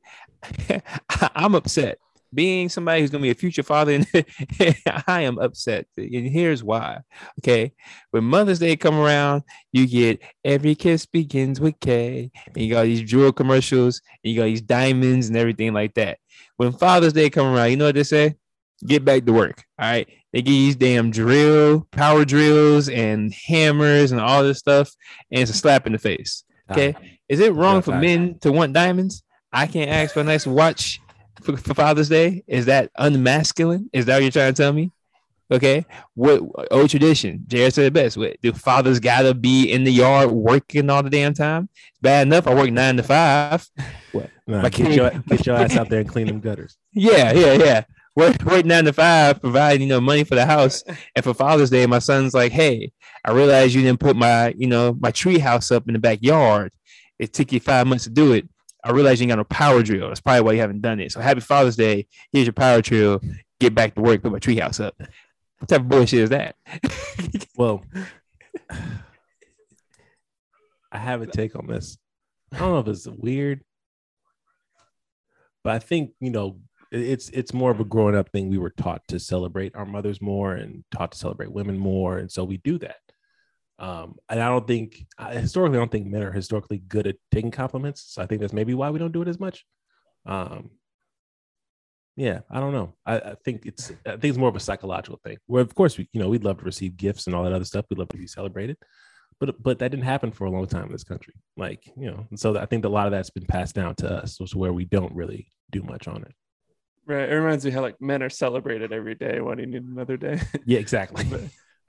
[1.34, 1.98] I'm upset
[2.32, 4.06] being somebody who's gonna be a future father, and
[5.06, 5.86] I am upset.
[5.96, 7.00] And here's why.
[7.40, 7.72] Okay,
[8.10, 12.84] when Mother's Day come around, you get every kiss begins with K, and you got
[12.84, 16.18] these jewel commercials, and you got these diamonds and everything like that.
[16.56, 18.36] When Father's Day come around, you know what they say?
[18.86, 19.64] Get back to work.
[19.78, 20.08] All right.
[20.32, 24.92] They give you these damn drill, power drills, and hammers and all this stuff,
[25.32, 26.44] and it's a slap in the face.
[26.70, 26.94] Okay.
[27.28, 29.22] Is it wrong for men to want diamonds?
[29.52, 31.00] I can't ask for a nice watch
[31.42, 32.44] for, for Father's Day.
[32.46, 33.88] Is that unmasculine?
[33.92, 34.92] Is that what you're trying to tell me?
[35.50, 35.86] Okay.
[36.14, 37.44] What old tradition?
[37.46, 38.18] Jared said it best.
[38.18, 41.70] What do fathers gotta be in the yard working all the damn time?
[41.90, 42.46] It's bad enough.
[42.46, 43.66] I work nine to five.
[44.12, 44.30] What?
[44.46, 46.76] Nah, My get, kid- your, get your ass out there and clean them gutters.
[46.92, 47.84] Yeah, yeah, yeah.
[48.16, 50.82] Work, work nine to five, provide you know money for the house.
[51.14, 52.90] And for Father's Day, my son's like, "Hey,
[53.24, 56.72] I realized you didn't put my you know my tree house up in the backyard.
[57.18, 58.48] It took you five months to do it.
[58.84, 60.08] I realized you ain't got no power drill.
[60.08, 61.12] That's probably why you haven't done it.
[61.12, 62.06] So happy Father's Day.
[62.32, 63.20] Here's your power drill.
[63.60, 64.22] Get back to work.
[64.22, 64.94] Put my treehouse up.
[65.58, 66.56] What type of bullshit is that?
[67.56, 67.82] Well,
[70.92, 71.98] I have a take on this.
[72.52, 73.62] I don't know if it's weird,
[75.64, 76.60] but I think you know
[76.92, 78.48] it's it's more of a growing up thing.
[78.48, 82.30] We were taught to celebrate our mothers more and taught to celebrate women more, and
[82.30, 82.98] so we do that.
[83.78, 87.16] Um, and I don't think I, historically, I don't think men are historically good at
[87.30, 88.04] taking compliments.
[88.08, 89.64] So I think that's maybe why we don't do it as much.
[90.26, 90.70] Um,
[92.16, 92.94] yeah, I don't know.
[93.06, 95.38] I, I think it's I think it's more of a psychological thing.
[95.46, 97.64] Where of course we you know we'd love to receive gifts and all that other
[97.64, 97.86] stuff.
[97.88, 98.76] We'd love to be celebrated,
[99.38, 101.34] but but that didn't happen for a long time in this country.
[101.56, 104.10] Like you know, and so I think a lot of that's been passed down to
[104.10, 106.34] us, so where we don't really do much on it.
[107.06, 107.28] Right.
[107.28, 109.40] It reminds me how like men are celebrated every day.
[109.40, 110.40] Why do you need another day?
[110.66, 111.24] Yeah, exactly.
[111.30, 111.42] but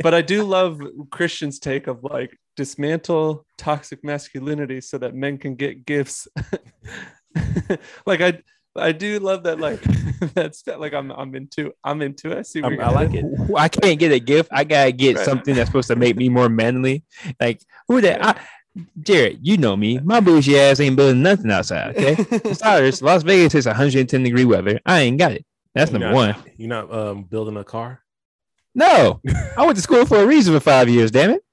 [0.05, 0.81] I do love
[1.11, 6.27] Christian's take of like dismantle toxic masculinity so that men can get gifts.
[8.05, 8.39] like I
[8.75, 9.81] I do love that like
[10.33, 12.37] that's that, like I'm I'm into I'm into it.
[12.37, 13.25] I see where I'm- you're I like it.
[13.55, 14.49] I can't get a gift.
[14.51, 15.25] I gotta get Right.
[15.25, 17.03] something that's supposed to make me more manly.
[17.39, 18.23] Like who that?
[18.25, 18.39] I,
[19.01, 19.99] Jared, you know me.
[19.99, 21.97] My bougie ass ain't building nothing outside.
[21.97, 22.23] Okay.
[22.43, 24.79] Besides, Las Vegas is 110 degree weather.
[24.85, 25.45] I ain't got it.
[25.73, 26.51] That's You're number not- one.
[26.57, 28.01] You're not um, building a car.
[28.75, 29.19] No,
[29.57, 31.11] I went to school for a reason for five years.
[31.11, 31.43] Damn it.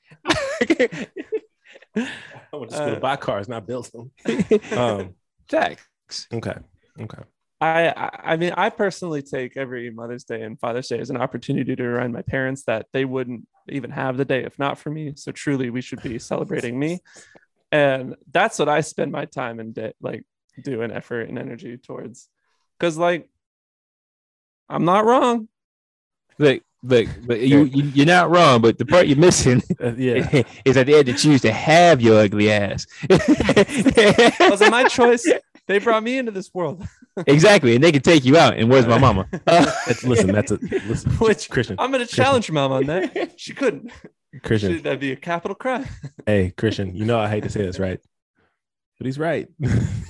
[1.96, 4.10] I went to school to Uh, buy cars, not build them.
[4.76, 5.14] Um,
[5.48, 6.26] Facts.
[6.32, 6.54] okay,
[7.00, 7.22] okay.
[7.60, 11.16] I, I I mean I personally take every Mother's Day and Father's Day as an
[11.16, 14.90] opportunity to remind my parents that they wouldn't even have the day if not for
[14.90, 15.14] me.
[15.16, 17.00] So truly we should be celebrating me.
[17.72, 20.24] And that's what I spend my time and day like
[20.64, 22.28] doing effort and energy towards.
[22.78, 23.30] Cause like
[24.68, 25.48] I'm not wrong.
[26.38, 28.60] Look, look, but you, you you're not wrong.
[28.60, 32.00] But the part you're missing Uh, yeah, is that they had to choose to have
[32.00, 32.86] your ugly ass.
[33.08, 35.26] It wasn't my choice.
[35.68, 36.86] They brought me into this world.
[37.26, 38.56] exactly, and they can take you out.
[38.56, 39.26] And where's my mama?
[39.46, 40.30] that's listen.
[40.30, 41.10] That's a listen.
[41.14, 43.32] Which Christian, I'm gonna challenge mom on that.
[43.36, 43.90] She couldn't.
[44.44, 44.74] Christian.
[44.74, 45.86] Should that'd be a capital crime.
[46.24, 46.94] Hey, Christian.
[46.94, 47.98] You know I hate to say this, right?
[48.98, 49.48] But he's right.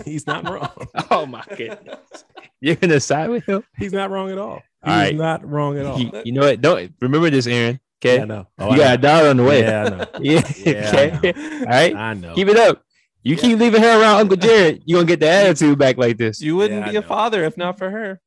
[0.04, 0.88] he's not wrong.
[1.10, 2.24] oh my goodness,
[2.60, 3.64] you're gonna side with him.
[3.78, 4.60] He's not wrong at all.
[4.86, 5.16] He's All right.
[5.16, 5.98] not wrong at all.
[6.00, 6.60] You, you know what?
[6.60, 7.80] Don't remember this, Aaron.
[8.00, 8.46] Okay, Yeah, I know.
[8.58, 9.02] Oh, you I got a know.
[9.02, 9.60] dollar on the way.
[9.62, 10.06] Yeah, I know.
[10.20, 10.52] Yeah.
[10.64, 11.32] Yeah, okay.
[11.36, 11.94] I All right.
[11.96, 12.34] I know.
[12.34, 12.82] Keep it up.
[13.22, 16.40] You keep leaving her around Uncle Jared, you're gonna get the attitude back like this.
[16.40, 18.20] You wouldn't Yeah, be a father if not for her.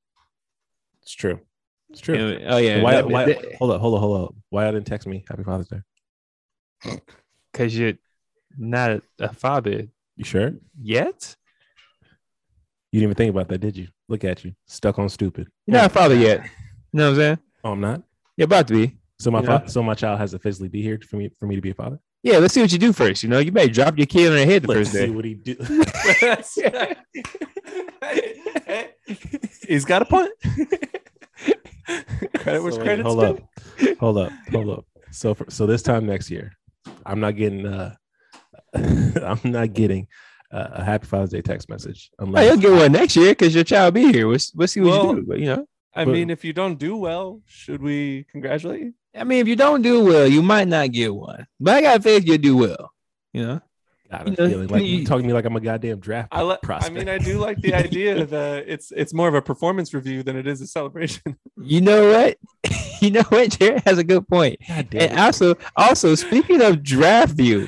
[1.02, 1.40] It's true.
[1.92, 2.40] It's true.
[2.46, 2.82] Oh yeah.
[2.84, 4.36] why, that- why, that- hold up, hold up, hold up.
[4.50, 5.24] Why I didn't text me?
[5.30, 7.00] Happy Father's Day.
[7.54, 7.94] Cause you're
[8.58, 10.52] not a, a father You sure?
[10.82, 11.36] yet.
[12.92, 13.88] You didn't even think about that, did you?
[14.10, 15.48] Look at you, stuck on stupid.
[15.66, 16.42] You're not a father yet.
[16.92, 17.38] You know what I'm saying?
[17.64, 18.02] Oh, I'm not.
[18.36, 18.98] You're about to be.
[19.20, 21.56] So my fa- so my child has to physically be here for me for me
[21.56, 22.00] to be a father.
[22.24, 23.22] Yeah, let's see what you do first.
[23.22, 25.10] You know, you better drop your kid on her head the Let's first see day.
[25.12, 25.56] what he do.
[29.68, 30.32] He's got a point.
[32.40, 33.40] Credit where So wait, credit's hold up,
[34.00, 34.86] hold up, hold up.
[35.12, 36.54] So for, so this time next year,
[37.06, 37.96] I'm not getting uh,
[38.74, 40.08] I'm not getting
[40.52, 43.64] a Happy Father's Day text message Oh, unless you'll get one next year because your
[43.64, 44.28] child be here.
[44.28, 45.28] We'll, we'll see what Well- you do.
[45.28, 48.94] But you know, I But- mean, if you don't do well, should we congratulate you?
[49.16, 51.48] I mean, if you don't do well, you might not get one.
[51.60, 52.92] But I got faith you'll do well.
[53.34, 53.62] You know,
[54.12, 56.00] got You a know, feeling like you you- talking to me like I'm a goddamn
[56.00, 59.34] draft I, li- I mean, I do like the idea that it's it's more of
[59.36, 61.38] a performance review than it is a celebration.
[61.62, 62.38] you know what?
[63.02, 63.50] you know what?
[63.52, 64.60] Jared has a good point.
[64.68, 65.20] God damn And it.
[65.20, 67.68] also, also speaking of draft view,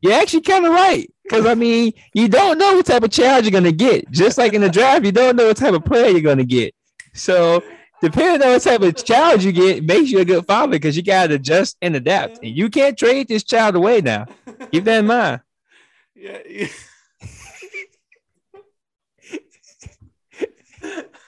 [0.00, 1.12] you're actually kind of right.
[1.30, 4.10] Because I mean, you don't know what type of child you're gonna get.
[4.10, 6.74] Just like in the draft, you don't know what type of player you're gonna get.
[7.14, 7.62] So
[8.02, 11.04] depending on what type of child you get, makes you a good father because you
[11.04, 12.40] gotta adjust and adapt.
[12.42, 14.26] And you can't trade this child away now.
[14.72, 15.40] Keep that in mind.
[16.16, 16.38] yeah.
[16.48, 16.66] yeah.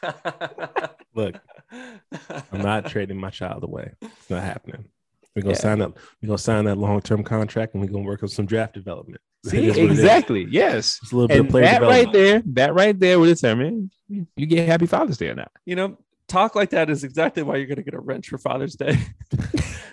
[1.15, 1.37] Look,
[1.71, 3.93] I'm not trading my child away.
[4.01, 4.87] It's not happening.
[5.35, 5.61] We're gonna Yeah.
[5.61, 5.99] sign up.
[6.23, 9.21] We're gonna sign that long term contract, and we're gonna work on some draft development.
[9.47, 10.47] See, That's what exactly.
[10.51, 10.99] Yes.
[11.03, 12.14] It's a little bit And of player that right development.
[12.14, 15.51] there, that right there will determine you get Happy Father's Day or not.
[15.64, 15.97] you know,
[16.29, 18.99] talk like that is exactly why you're gonna get a wrench for Father's Day.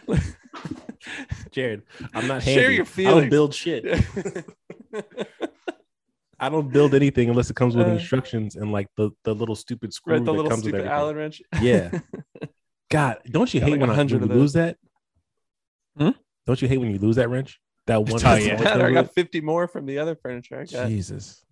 [1.51, 1.81] Jared,
[2.13, 2.59] I'm not handy.
[2.61, 3.15] Share your feelings.
[3.17, 3.85] I don't build shit.
[6.41, 9.55] I don't build anything unless it comes with Uh, instructions and like the, the little
[9.55, 10.97] stupid screw right, the that little comes with stupid everything.
[10.99, 11.41] Allen wrench.
[11.61, 11.99] Yeah.
[12.89, 14.77] God, don't you Got hate like when, I, 100 when lose that?
[15.99, 16.11] Hmm?
[16.45, 17.59] Don't you hate when you lose that wrench?
[17.87, 18.13] That one.
[18.13, 18.85] Oh, that's yeah.
[18.85, 20.87] I got 50 more from the other furniture I got.
[20.87, 21.43] Jesus.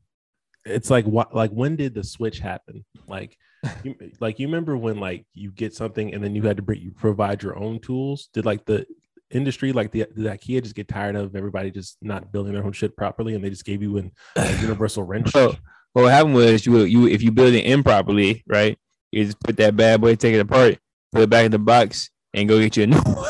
[0.65, 2.86] It's like what like when did the switch happen?
[3.07, 3.38] Like
[3.83, 6.81] you, like you remember when like you get something and then you had to bring
[6.81, 8.29] you provide your own tools?
[8.33, 8.86] Did like the
[9.31, 12.71] industry like the did IKEA just get tired of everybody just not building their own
[12.71, 15.31] shit properly and they just gave you an a universal wrench?
[15.31, 15.55] So
[15.93, 18.77] what happened was you you if you build it improperly, right?
[19.12, 20.77] You just put that bad boy, take it apart,
[21.12, 23.23] put it back in the box, and go get you a new one.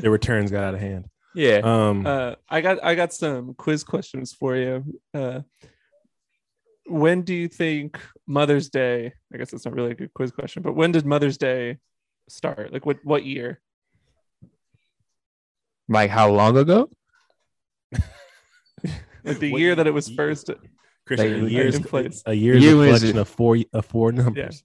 [0.00, 1.06] the returns got out of hand.
[1.34, 1.60] yeah.
[1.62, 4.84] Um Uh, I got I got some quiz questions for you.
[5.14, 5.40] Uh,
[6.86, 9.12] when do you think Mother's Day?
[9.32, 11.78] I guess that's not really a good quiz question, but when did Mother's Day
[12.28, 12.72] start?
[12.72, 13.60] Like what what year?
[15.88, 16.88] Like how long ago?
[19.22, 20.48] Like the What year that it was first.
[21.06, 24.12] Christian, like, a year's in a year's Year a is collection of four of four
[24.12, 24.64] numbers.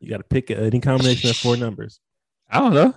[0.00, 2.00] You got to pick any combination of four numbers.
[2.50, 2.94] I don't know.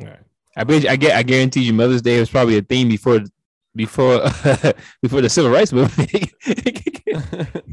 [0.00, 0.20] All right.
[0.56, 3.20] I bet you, I get I guarantee you Mother's Day was probably a theme before
[3.74, 4.20] before
[5.02, 6.10] before the civil rights movement.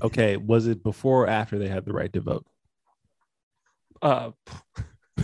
[0.02, 2.46] Okay, was it before or after they had the right to vote?
[4.02, 4.32] uh,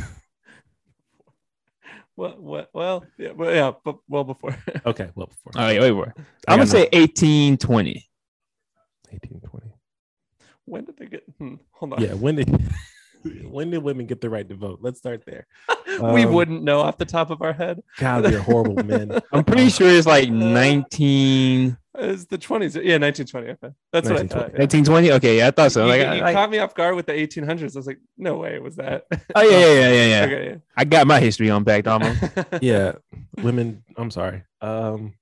[2.15, 2.69] what what?
[2.73, 4.57] Well, yeah, well, yeah, but well before.
[4.85, 6.07] Okay, well before All right, wait, wait.
[6.47, 8.07] I I'm gonna got say 1820.
[9.09, 9.71] 1820.
[10.65, 11.23] when did they get?
[11.37, 12.01] Hmm, hold on.
[12.01, 12.47] Yeah, when did
[13.49, 14.79] when did women get the right to vote?
[14.81, 15.47] Let's start there.
[16.01, 17.81] we Um, wouldn't know off the top of our head.
[17.97, 19.19] God, we're horrible men.
[19.31, 22.75] I'm pretty sure it's like 19 It's the 20s.
[22.75, 23.49] Yeah, 1920.
[23.51, 23.69] Okay.
[23.93, 24.51] That's what I thought.
[24.53, 24.59] yeah.
[24.59, 25.11] 1920.
[25.13, 25.83] Okay, yeah, I thought so.
[25.83, 27.75] you, Like, you I- like- caught me off guard with the 1800s.
[27.75, 29.05] I was like, no way, it was that.
[29.35, 30.23] oh yeah, yeah, yeah, yeah, yeah.
[30.25, 32.21] okay, I got my history unpacked almost.
[32.35, 32.59] yeah.
[32.61, 32.91] Yeah,
[33.41, 33.83] women.
[33.97, 34.43] I'm sorry.
[34.61, 35.13] Um,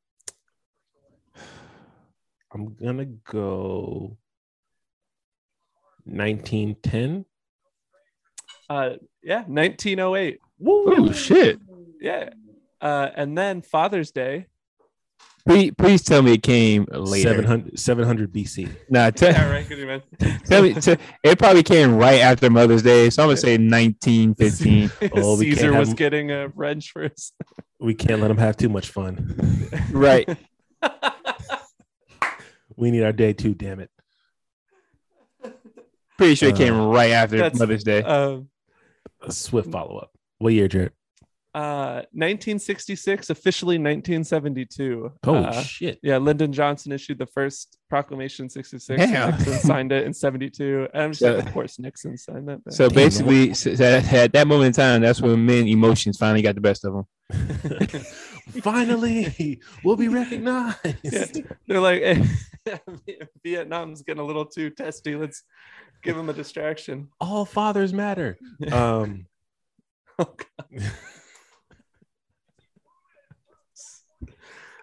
[2.51, 4.17] I'm gonna go
[6.05, 7.25] 1910.
[8.69, 10.39] Uh, yeah, 1908.
[10.65, 11.60] Oh shit!
[11.99, 12.30] Yeah.
[12.82, 14.47] Uh, and then Father's Day.
[15.45, 17.30] Please, please tell me it came later.
[17.30, 18.69] 700, 700 BC.
[18.89, 19.67] Nah, tell, Yeah, right.
[19.67, 20.02] Good, man.
[20.45, 20.73] tell me.
[20.73, 24.91] Tell, it probably came right after Mother's Day, so I'm gonna say 1915.
[25.21, 27.34] Oh, we can't Caesar have was him- getting a wrench for his.
[27.80, 29.69] We can't let them have too much fun.
[29.91, 30.30] right.
[32.78, 33.54] We need our day too.
[33.54, 33.89] Damn it.
[36.17, 38.02] Pretty sure it came Uh, right after Mother's Day.
[38.02, 38.47] Um,
[39.21, 40.11] A swift follow up.
[40.39, 40.91] What year, Jared?
[41.55, 45.11] uh, 1966, officially 1972.
[45.27, 45.99] Oh Uh, shit.
[46.01, 48.97] yeah, Lyndon Johnson issued the first proclamation 66.
[48.99, 49.29] Damn.
[49.37, 50.87] Nixon signed it in 72.
[50.93, 52.61] And I'm just So- like, of course, Nixon signed that.
[52.73, 56.41] So Damn, basically, s- s- at that moment in time, that's when men emotions finally
[56.41, 57.05] got the best of them.
[58.61, 60.77] Finally, we'll be recognized.
[61.03, 61.25] Yeah.
[61.67, 62.23] They're like, "Eh,
[63.43, 65.15] Vietnam's getting a little too testy.
[65.15, 65.43] Let's
[66.03, 67.09] give him a distraction.
[67.19, 68.37] All fathers matter.
[68.71, 69.25] Um,
[70.19, 70.35] Oh,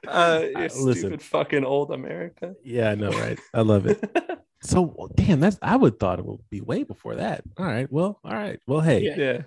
[0.09, 1.19] Uh, you Uh, stupid listen.
[1.19, 2.55] fucking old America.
[2.65, 3.39] yeah, I know, right?
[3.55, 4.03] I love it.
[4.63, 7.43] So, damn, that's I would thought it would be way before that.
[7.57, 9.39] All right, well, all right, well, hey, yeah.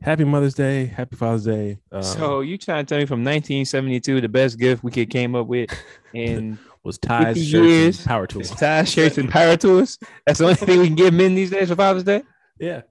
[0.00, 1.76] happy Mother's Day, happy Father's Day.
[1.92, 5.34] Um, so you trying to tell me from 1972, the best gift we could came
[5.34, 5.68] up with,
[6.14, 7.98] and was ties, 50 shirts, years.
[7.98, 8.50] and power tools.
[8.50, 9.98] tie shirts and power tools?
[10.26, 12.22] That's the only thing we can give men these days for Father's Day.
[12.58, 12.82] Yeah.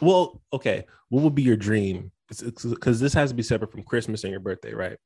[0.00, 0.86] Well, okay.
[1.08, 2.10] What would be your dream?
[2.28, 4.98] Because this has to be separate from Christmas and your birthday, right?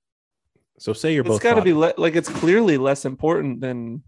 [0.79, 1.37] So, say you're It's both.
[1.37, 4.03] It's got to be le- like it's clearly less important than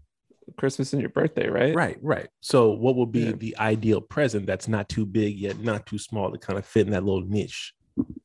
[0.57, 1.73] Christmas and your birthday, right?
[1.73, 2.27] Right, right.
[2.41, 3.31] So, what would be Yeah.
[3.33, 6.87] the ideal present that's not too big yet not too small to kind of fit
[6.87, 7.73] in that little niche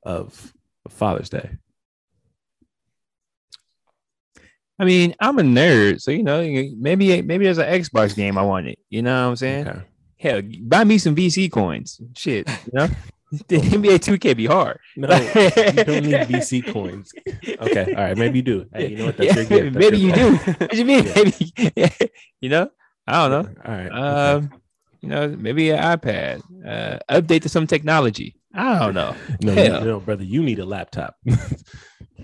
[0.03, 0.53] of,
[0.85, 1.51] of Father's Day?
[4.81, 6.41] I mean, I'm a nerd, so you know,
[6.79, 8.79] maybe maybe there's an Xbox game I wanted.
[8.89, 9.69] You know what I'm saying?
[9.69, 9.83] Okay.
[10.17, 12.01] Hell, buy me some VC coins.
[12.17, 12.89] Shit, you know,
[13.49, 14.79] the NBA 2K be hard.
[14.97, 17.13] No, you don't need VC coins.
[17.47, 18.67] Okay, all right, maybe you do.
[18.73, 19.19] Hey, you know what?
[19.19, 19.77] That's your gift.
[19.77, 20.45] Maybe you fault.
[20.47, 20.53] do.
[20.61, 21.05] What do you mean?
[21.15, 21.53] Maybe,
[22.41, 22.71] you know,
[23.07, 23.55] I don't know.
[23.63, 23.87] All right.
[23.87, 24.47] okay.
[24.47, 24.51] Um,
[25.03, 26.43] you know, maybe an iPad.
[26.67, 28.35] Uh, update to some technology.
[28.55, 29.15] I don't know.
[29.43, 31.17] No, you, no, brother, you need a laptop.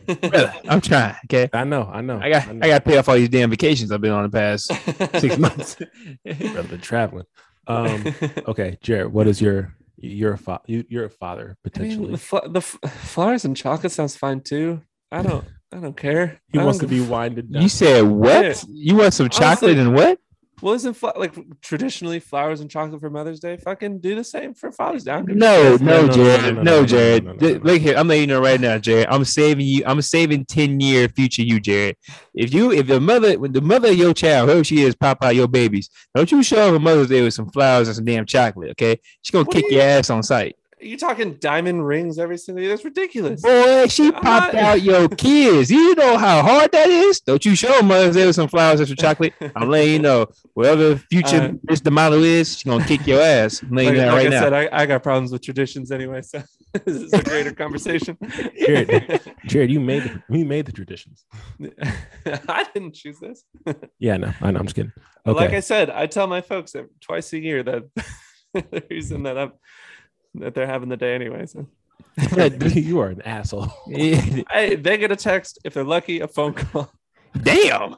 [0.06, 1.14] Brother, I'm trying.
[1.24, 1.48] Okay.
[1.52, 2.18] I know, I know.
[2.18, 2.64] I got know.
[2.64, 4.66] I got to pay off all these damn vacations I've been on the past
[5.20, 5.76] six months.
[6.24, 7.24] Brother, been traveling.
[7.66, 8.04] Um,
[8.48, 12.10] okay, Jared, what is your you're a fa- you, you're a father I mean, potentially.
[12.12, 14.82] the, fl- the f- flowers and chocolate sounds fine too.
[15.10, 15.44] I don't.
[15.72, 16.40] I don't care.
[16.52, 17.62] he I wants to be winded down.
[17.62, 18.44] You said what?
[18.44, 18.54] Yeah.
[18.68, 20.18] You want some Honestly- chocolate and what?
[20.62, 23.58] Well, isn't fla- like traditionally flowers and chocolate for Mother's Day?
[23.58, 25.12] Fucking do the same for Father's Day.
[25.12, 26.64] I don't give a No, no, no, no, Jared.
[26.64, 27.64] no, Jared.
[27.64, 29.06] Look here, I'm letting you know right now, Jared.
[29.10, 29.82] I'm saving you.
[29.84, 31.96] I'm saving 10 year future you, Jared.
[32.34, 35.18] If you, if the mother, when the mother of your child, whoever she is, pop
[35.22, 38.04] out your babies, don't you show up on Mother's Day with some flowers and some
[38.06, 38.98] damn chocolate, okay?
[39.20, 40.56] She's gonna What kick you- your ass on sight.
[40.78, 42.70] Are you talking diamond rings every single year?
[42.72, 43.40] That's ridiculous.
[43.40, 45.70] Boy, she I'm popped not- out your kids.
[45.70, 47.20] You know how hard that is?
[47.20, 49.32] Don't you show Mother's Day with some flowers and some chocolate?
[49.54, 50.26] I'm letting you know.
[50.52, 51.90] Whatever future Uh, Miss the
[52.22, 53.62] is, she's gonna kick your ass.
[53.62, 54.40] I'm letting Like, you know like right I now.
[54.42, 56.42] said, I, I got problems with traditions anyway, so
[56.84, 58.18] this is a greater conversation.
[58.60, 61.24] Jared, Jared, you made the, you made the traditions.
[62.26, 63.44] I didn't choose this.
[63.98, 64.58] Yeah, no, I know.
[64.60, 64.92] I'm just kidding.
[65.26, 67.84] Okay, Like I said, I tell my folks twice a year that
[68.52, 69.52] the reason that I'm
[70.40, 71.46] that they're having the day anyway.
[71.46, 71.66] So
[72.74, 73.68] you are an asshole.
[73.88, 76.90] hey, they get a text if they're lucky, a phone call.
[77.42, 77.96] Damn.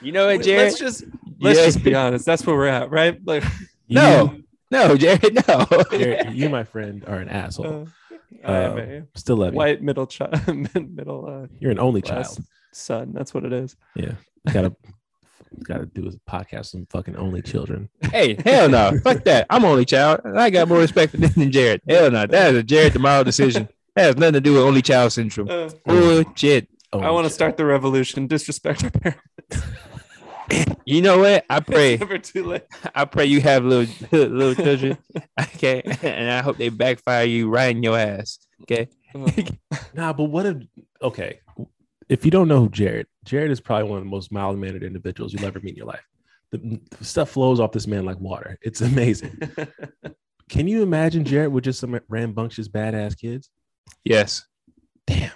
[0.00, 0.64] You know what, Jared?
[0.64, 1.04] Let's just
[1.40, 1.64] let's Yeah.
[1.66, 2.24] just be honest.
[2.24, 3.18] That's where we're at, right?
[3.26, 3.44] Like
[3.88, 4.38] No,
[4.70, 5.66] no, Jared, no.
[5.92, 7.88] you, Jared, you, my friend, are an asshole.
[8.44, 9.08] uh, uh, man.
[9.14, 9.58] Still love you.
[9.58, 12.38] white middle child, middle uh, You're an only child.
[12.72, 13.12] son.
[13.12, 13.76] That's what it is.
[13.94, 14.12] Yeah,
[15.62, 17.88] gotta gotta do a podcast with some fucking only children.
[18.12, 18.98] hey, hell no.
[19.02, 19.46] Fuck that.
[19.50, 20.20] I'm only child.
[20.24, 21.82] I got more respect for them than Jared.
[21.88, 22.26] Hell no.
[22.26, 23.68] That is a Jared tomorrow decision.
[23.94, 25.48] That has nothing to do with only child syndrome.
[25.48, 26.68] Uh, Bullshit.
[26.92, 28.26] Only I want to start the revolution.
[28.26, 29.22] Disrespect our parents.
[30.84, 31.44] You know what?
[31.50, 31.94] I pray.
[31.94, 32.62] It's never too late.
[32.94, 34.96] I pray you have little little children.
[35.40, 35.82] Okay.
[36.02, 38.38] And I hope they backfire you right in your ass.
[38.62, 38.88] Okay.
[39.94, 40.56] Nah, but what if
[41.02, 41.40] okay?
[42.08, 44.82] If you don't know who Jared, Jared is probably one of the most mild mannered
[44.82, 46.04] individuals you'll ever meet in your life.
[46.52, 48.56] The, the stuff flows off this man like water.
[48.62, 49.38] It's amazing.
[50.48, 53.50] Can you imagine Jared with just some rambunctious badass kids?
[54.04, 54.46] Yes.
[55.06, 55.32] Damn.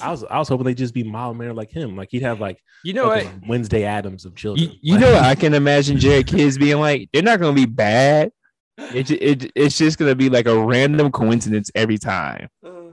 [0.00, 1.96] I was I was hoping they'd just be mild mannered like him.
[1.96, 3.26] Like he'd have like You know what?
[3.46, 4.70] Wednesday Addams of children.
[4.70, 7.08] You, you know what I can imagine Jared kids being like?
[7.12, 8.32] They're not gonna be bad.
[8.78, 12.48] It, it, it's just gonna be like a random coincidence every time.
[12.64, 12.92] Uh,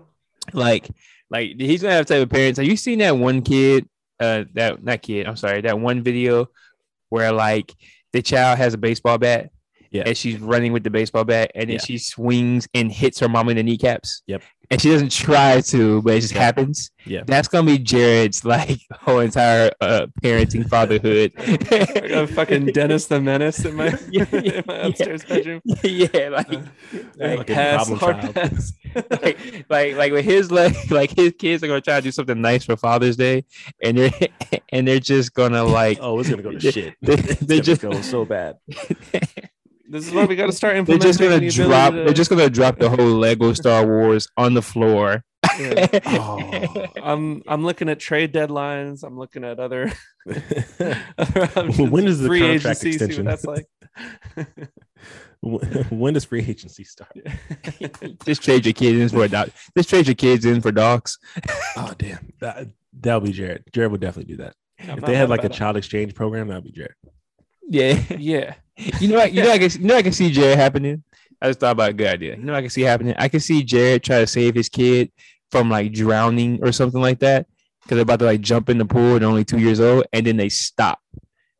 [0.53, 0.89] like
[1.29, 2.57] like he's gonna have type of parents.
[2.59, 3.87] Have you seen that one kid?
[4.19, 5.27] Uh, that not kid.
[5.27, 5.61] I'm sorry.
[5.61, 6.49] That one video
[7.09, 7.73] where like
[8.13, 9.49] the child has a baseball bat.
[9.91, 10.03] Yeah.
[10.05, 11.83] And she's running with the baseball bat, and then Yeah.
[11.85, 14.21] she swings and hits her mom in the kneecaps.
[14.27, 14.43] Yep.
[14.71, 16.43] And she doesn't try to, but it just Yeah.
[16.43, 16.91] happens.
[17.05, 17.23] Yeah.
[17.25, 21.31] That's gonna be Jared's like whole entire uh, parenting fatherhood.
[21.37, 24.87] I got fucking Dennis the Menace in my, Yeah, in my yeah.
[24.87, 25.61] upstairs bedroom.
[25.83, 26.59] yeah, like, Uh,
[27.17, 28.35] like, Like pass, problem hard child.
[28.35, 28.73] pass.
[29.23, 32.39] like, like, like with his like, like his kids are gonna try to do something
[32.39, 33.45] nice for Father's Day,
[33.83, 34.11] and they're
[34.69, 36.93] and they're just gonna like, oh, it's gonna go to shit.
[37.01, 38.57] they- It's they gonna just- go so bad.
[39.91, 40.99] This is why we got to start implementing.
[40.99, 44.27] they're just gonna the drop, to- they're just gonna drop the whole Lego Star Wars
[44.37, 45.23] on the floor.
[45.59, 45.87] Yeah.
[46.05, 46.85] Oh.
[47.03, 49.03] I'm I'm looking at trade deadlines.
[49.03, 49.91] I'm looking at other.
[50.29, 51.79] other options.
[51.89, 52.91] When is the free contract agency?
[52.91, 53.25] See extension?
[53.25, 53.65] what that's like.
[55.89, 57.11] when does free agency start?
[58.25, 59.49] just trade your kids in for a dog.
[59.77, 61.17] Just trade your kids in for dogs.
[61.75, 62.67] Oh damn, that
[62.99, 63.63] that'll be Jared.
[63.73, 64.53] Jared would definitely do that.
[64.87, 66.93] I'm if they had like a about child exchange program, that'd be Jared.
[67.69, 68.01] Yeah.
[68.17, 68.55] Yeah.
[68.99, 71.03] You know, what, you know, I can, you know, I can see Jared happening.
[71.41, 72.35] I just thought about a good idea.
[72.35, 73.15] You know, I can see happening.
[73.17, 75.11] I can see Jared try to save his kid
[75.51, 77.47] from like drowning or something like that
[77.83, 79.15] because they're about to like jump in the pool.
[79.15, 80.99] and only two years old, and then they stop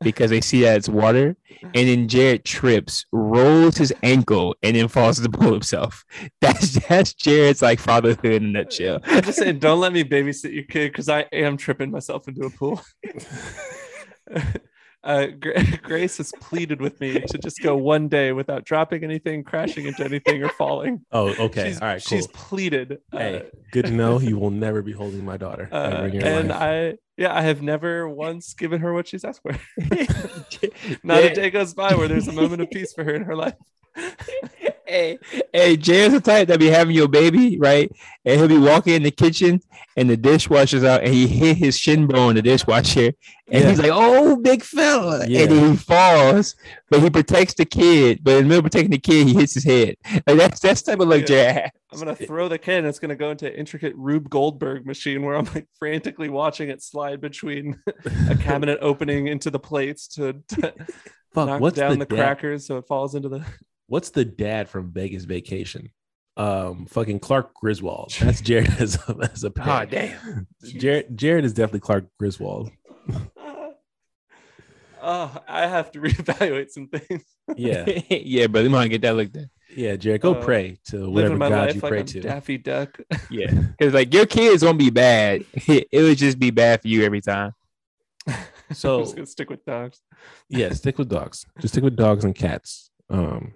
[0.02, 4.88] because they see that it's water, and then Jared trips, rolls his ankle, and then
[4.88, 6.06] falls in the pool himself.
[6.42, 9.02] That's that's Jared's like fatherhood in a nutshell.
[9.06, 12.46] I'm just saying, don't let me babysit your kid because I am tripping myself into
[12.46, 12.82] a pool.
[15.04, 15.28] uh,
[15.84, 20.04] Grace has pleaded with me to just go one day without dropping anything, crashing into
[20.04, 21.06] anything, or falling.
[21.12, 21.70] Oh, okay.
[21.70, 22.18] She's, All right, cool.
[22.18, 23.00] she's pleaded.
[23.12, 24.20] uh, hey, good to know.
[24.20, 26.62] You will never be holding my daughter uh, ever in your and life.
[26.62, 29.58] I, yeah, I have never once given her what she's asked for.
[31.04, 33.36] Not a day goes by where there's a moment of peace for her in her
[33.36, 33.56] life.
[34.90, 35.20] Hey,
[35.54, 37.92] hey, Jared's the type that be having your baby, right?
[38.26, 39.62] And he'll be walking in the kitchen
[39.96, 43.12] and the dishwasher's out and he hit his shin bone in the dishwasher.
[43.52, 43.70] And Yeah.
[43.70, 45.26] he's like, oh, big fella.
[45.28, 45.42] Yeah.
[45.42, 46.56] And he falls,
[46.90, 48.20] but he protects the kid.
[48.24, 49.96] But in the middle of protecting the kid, he hits his head.
[50.28, 51.54] Like that's that's type of like Yeah.
[51.54, 51.72] Jared.
[51.92, 55.24] I'm gonna throw the kid, and it's gonna go into an intricate Rube Goldberg machine
[55.24, 57.82] where I'm like frantically watching it slide between
[58.30, 60.74] a cabinet opening into the plates to, to
[61.34, 63.44] Fuck, knock what's down the, the, crackers so it falls into the.
[63.90, 65.90] What's the dad from Vegas Vacation?
[66.38, 68.14] Um, fucking Clark Griswold.
[68.22, 70.48] That's Jared as a, as a Oh damn.
[70.64, 72.72] Jared Jared is definitely Clark Griswold.
[75.02, 77.24] Oh, I have to reevaluate some things.
[77.56, 79.46] Yeah, yeah, but You might get that looked at.
[79.74, 79.96] yeah.
[79.96, 82.20] Jared, go Uh, pray to whatever my God life you like pray I'm to.
[82.22, 83.00] Daffy Duck.
[83.32, 85.46] Yeah, because like your kids won't be bad.
[85.54, 87.54] It would just be bad for you every time.
[88.28, 88.36] I'm
[88.74, 90.02] So just gonna stick with dogs.
[90.50, 91.46] yeah, stick with dogs.
[91.62, 92.92] Just stick with dogs and cats.
[93.10, 93.54] Um,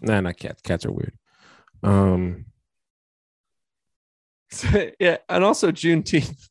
[0.00, 0.62] nah, not cats.
[0.62, 1.14] Cats are weird.
[1.82, 2.46] Um,
[4.50, 6.48] So, yeah, and also Juneteenth.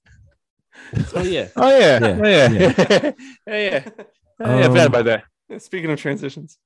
[1.15, 1.47] oh yeah.
[1.55, 3.11] Oh yeah, Yeah, oh, yeah, yeah,
[3.47, 3.89] yeah.
[4.39, 5.61] Oh, yeah, I forgot Um, about that.
[5.61, 6.57] Speaking of transitions,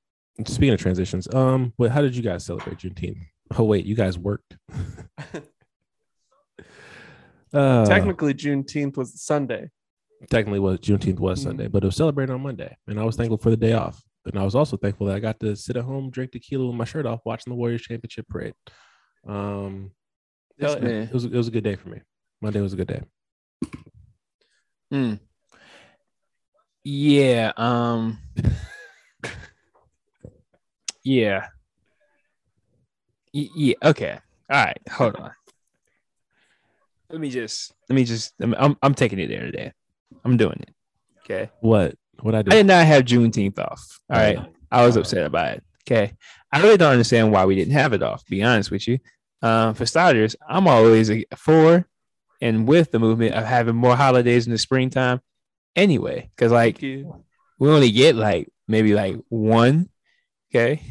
[0.46, 3.18] Speaking of transitions, um, but how did you guys celebrate Juneteenth?
[3.58, 4.56] Oh wait, you guys worked.
[7.52, 9.70] uh, technically Juneteenth was Sunday.
[10.30, 11.44] technically was Juneteenth was Mhm.
[11.44, 14.02] Sunday, but it was celebrated on Monday, and I was thankful for the day off.
[14.26, 16.76] And I was also thankful that I got to sit at home, drink tequila with
[16.76, 18.54] my shirt off, watching the Warriors championship parade.
[19.26, 19.92] Um,
[20.60, 21.02] Hell it's- yeah.
[21.02, 22.00] it was it was a good day for me.
[22.42, 23.02] Monday was a good day.
[24.92, 25.20] Mm.
[26.84, 27.52] Yeah.
[27.56, 28.18] Um.
[31.04, 31.46] yeah.
[33.32, 33.74] Y- yeah.
[33.84, 34.18] Okay.
[34.50, 34.78] All right.
[34.90, 35.30] Hold on.
[37.10, 37.72] Let me just.
[37.88, 38.34] Let me just.
[38.40, 38.54] I'm.
[38.58, 39.72] I'm, I'm taking it there today.
[40.24, 40.74] I'm doing it.
[41.24, 41.50] Okay.
[41.60, 42.66] What what I I did?
[42.66, 44.00] not have Juneteenth off.
[44.10, 44.38] All right.
[44.70, 45.64] I was upset about it.
[45.86, 46.12] Okay.
[46.52, 48.98] I really don't understand why we didn't have it off, be honest with you.
[49.42, 51.86] Um, for starters, I'm always for
[52.40, 55.20] and with the movement of having more holidays in the springtime
[55.76, 56.30] anyway.
[56.36, 57.04] Cause like we
[57.60, 59.88] only get like maybe like one.
[60.50, 60.82] Okay.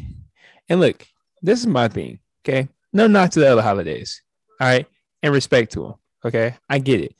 [0.67, 1.05] And look,
[1.41, 2.19] this is my thing.
[2.43, 2.69] Okay.
[2.93, 4.21] No not to the other holidays.
[4.59, 4.85] All right.
[5.21, 5.93] And respect to them.
[6.25, 6.55] Okay.
[6.69, 7.15] I get it.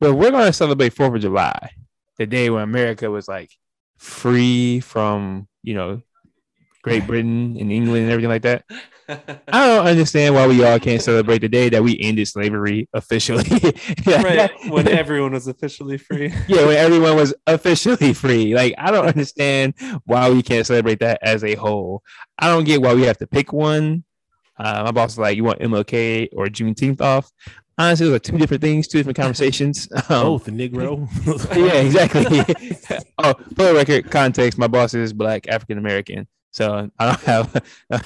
[0.00, 1.70] But we're going to celebrate 4th of July,
[2.18, 3.50] the day when America was like
[3.98, 6.02] free from, you know,
[6.82, 8.64] Great Britain and England and everything like that.
[9.08, 13.44] I don't understand why we all can't celebrate the day that we ended slavery officially.
[14.06, 16.32] right when everyone was officially free.
[16.48, 18.54] yeah, when everyone was officially free.
[18.54, 22.02] Like, I don't understand why we can't celebrate that as a whole.
[22.38, 24.04] I don't get why we have to pick one.
[24.58, 27.30] Uh, my boss was like, "You want MLK or Juneteenth off?"
[27.82, 29.88] Honestly, those are two different things, two different conversations.
[30.08, 31.08] Um, Both Negro.
[31.56, 32.40] yeah, exactly.
[33.18, 37.56] oh, for the record, context: my boss is black, African American, so I don't have.
[37.90, 37.98] Uh,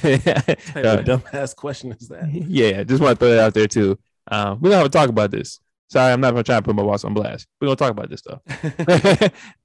[1.03, 2.31] dumbass question is that?
[2.33, 3.99] yeah, just want to throw that out there too.
[4.31, 5.61] Um, we're gonna have to talk about this.
[5.89, 7.47] Sorry, I'm not gonna try to put my boss on blast.
[7.61, 8.41] We're gonna talk about this stuff.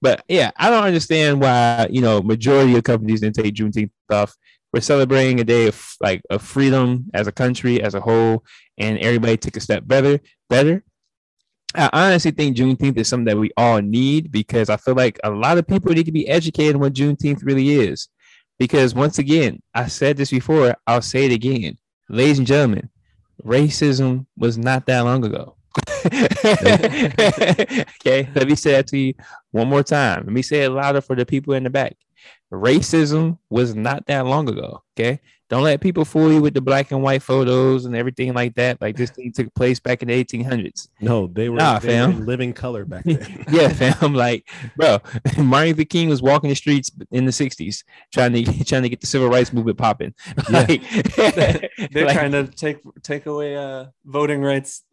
[0.01, 4.35] but yeah, I don't understand why you know majority of companies didn't take Juneteenth off.
[4.73, 8.45] We're celebrating a day of like of freedom as a country as a whole,
[8.77, 10.19] and everybody took a step better.
[10.49, 10.83] Better.
[11.73, 15.31] I honestly think Juneteenth is something that we all need because I feel like a
[15.31, 18.09] lot of people need to be educated on what Juneteenth really is.
[18.59, 21.77] Because once again, I said this before, I'll say it again,
[22.09, 22.89] ladies and gentlemen,
[23.43, 25.55] racism was not that long ago.
[26.05, 27.85] okay,
[28.35, 29.13] let me say that to you
[29.51, 30.23] one more time.
[30.25, 31.95] Let me say it louder for the people in the back.
[32.51, 34.83] Racism was not that long ago.
[34.97, 38.55] Okay, don't let people fool you with the black and white photos and everything like
[38.55, 38.81] that.
[38.81, 40.89] Like this thing took place back in the 1800s.
[40.99, 42.11] No, they were, Nah, they were fam.
[42.11, 43.45] in living color back then.
[43.51, 44.13] yeah, fam.
[44.13, 44.99] Like, bro,
[45.37, 47.83] Martin Luther King was walking the streets in the 60s
[48.13, 50.13] trying to trying to get the civil rights movement popping.
[50.49, 50.81] Like,
[51.15, 54.83] They're like- trying to take take away uh voting rights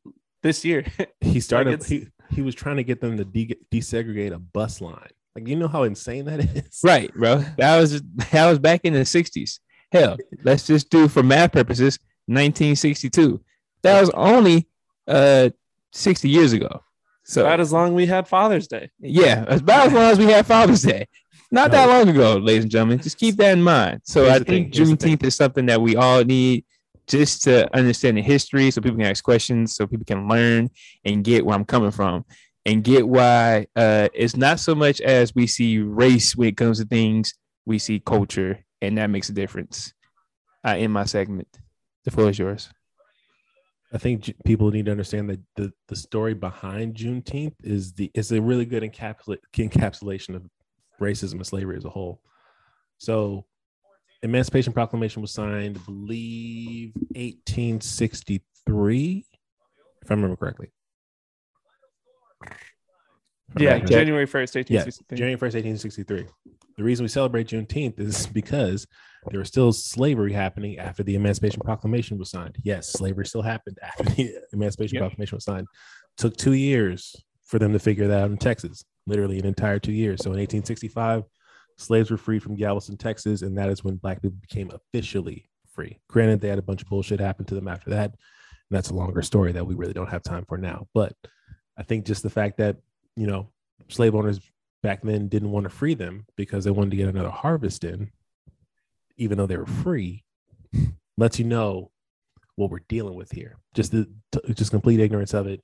[0.43, 0.85] this year.
[1.21, 1.75] He started.
[1.75, 5.09] it's- he, he was trying to get them to de- desegregate a bus line.
[5.39, 6.81] Like you know how insane that is.
[6.83, 7.45] Right, bro.
[7.59, 9.61] That was that was back in the 60s.
[9.93, 13.41] Hell, let's just do for math purposes 1962.
[13.83, 14.67] That was only
[15.07, 15.51] uh
[15.93, 16.83] 60 years ago.
[17.25, 18.91] So About as long we had Father's Day.
[18.99, 21.07] yeah, it's about as long as we had Father's Day.
[21.51, 22.99] Not that long ago, ladies and gentlemen.
[22.99, 24.01] Just keep that in mind.
[24.05, 24.97] So Here's I think here's the.
[24.97, 26.65] Juneteenth is something that we all need
[27.07, 30.69] just to understand the history so people can ask questions, so people can learn
[31.07, 32.25] and get where I'm coming from
[32.69, 36.79] and get why uh, it's not so much as we see race when it comes
[36.79, 37.33] to things,
[37.65, 39.95] we see culture, and that makes a difference.
[40.67, 41.49] Uh, in my segment,
[42.05, 42.69] the floor is yours.
[43.91, 48.33] I think people need to understand that the, the story behind Juneteenth is the is
[48.33, 50.43] a really good encapsula- encapsulation of
[51.01, 52.21] racism and slavery as a whole.
[52.99, 53.47] So,
[54.23, 59.25] Emancipation Proclamation was signed, I believe, 1863,
[60.03, 60.71] if I remember correctly.
[63.59, 63.87] Yeah, Right.
[63.87, 65.17] January 1st, Yeah, 1863.
[65.17, 66.27] January 1st, 1863.
[66.77, 68.87] The reason we celebrate Juneteenth is because
[69.31, 72.57] there was still slavery happening after the Emancipation Proclamation was signed.
[72.63, 75.03] Yes, slavery still happened after the Emancipation Yep.
[75.03, 75.67] Proclamation was signed.
[76.19, 79.93] Took two years for them to figure that out in Texas, literally an entire two
[79.93, 80.21] years.
[80.21, 81.25] So in 1865,
[81.79, 85.99] slaves were freed from Galveston, Texas, and that is when black people became officially free.
[86.09, 88.11] Granted, they had a bunch of bullshit happen to them after that.
[88.11, 90.87] And that's a longer story that we really don't have time for now.
[90.93, 91.15] But
[91.79, 92.77] I think just the fact that,
[93.17, 93.49] you know,
[93.89, 94.41] slave owners
[94.83, 98.11] back then didn't want to free them because they wanted to get another harvest in,
[99.17, 100.25] even though they were free,
[101.17, 101.91] lets you know
[102.57, 103.59] what we're dealing with here.
[103.75, 104.09] Just the
[104.55, 105.63] just complete ignorance of it,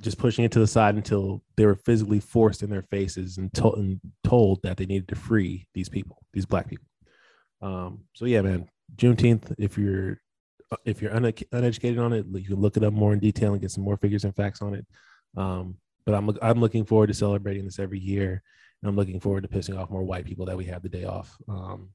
[0.00, 3.52] just pushing it to the side until they were physically forced in their faces and,
[3.54, 6.86] to- and told that they needed to free these people, these black people.
[7.62, 9.54] Um, so yeah, man, Juneteenth.
[9.58, 10.20] If you're
[10.84, 13.60] if you're une- uneducated on it, you can look it up more in detail and
[13.60, 14.86] get some more figures and facts on it.
[15.36, 18.42] Um, but I'm I'm looking forward to celebrating this every year,
[18.82, 21.04] and I'm looking forward to pissing off more white people that we have the day
[21.04, 21.36] off.
[21.48, 21.90] Um,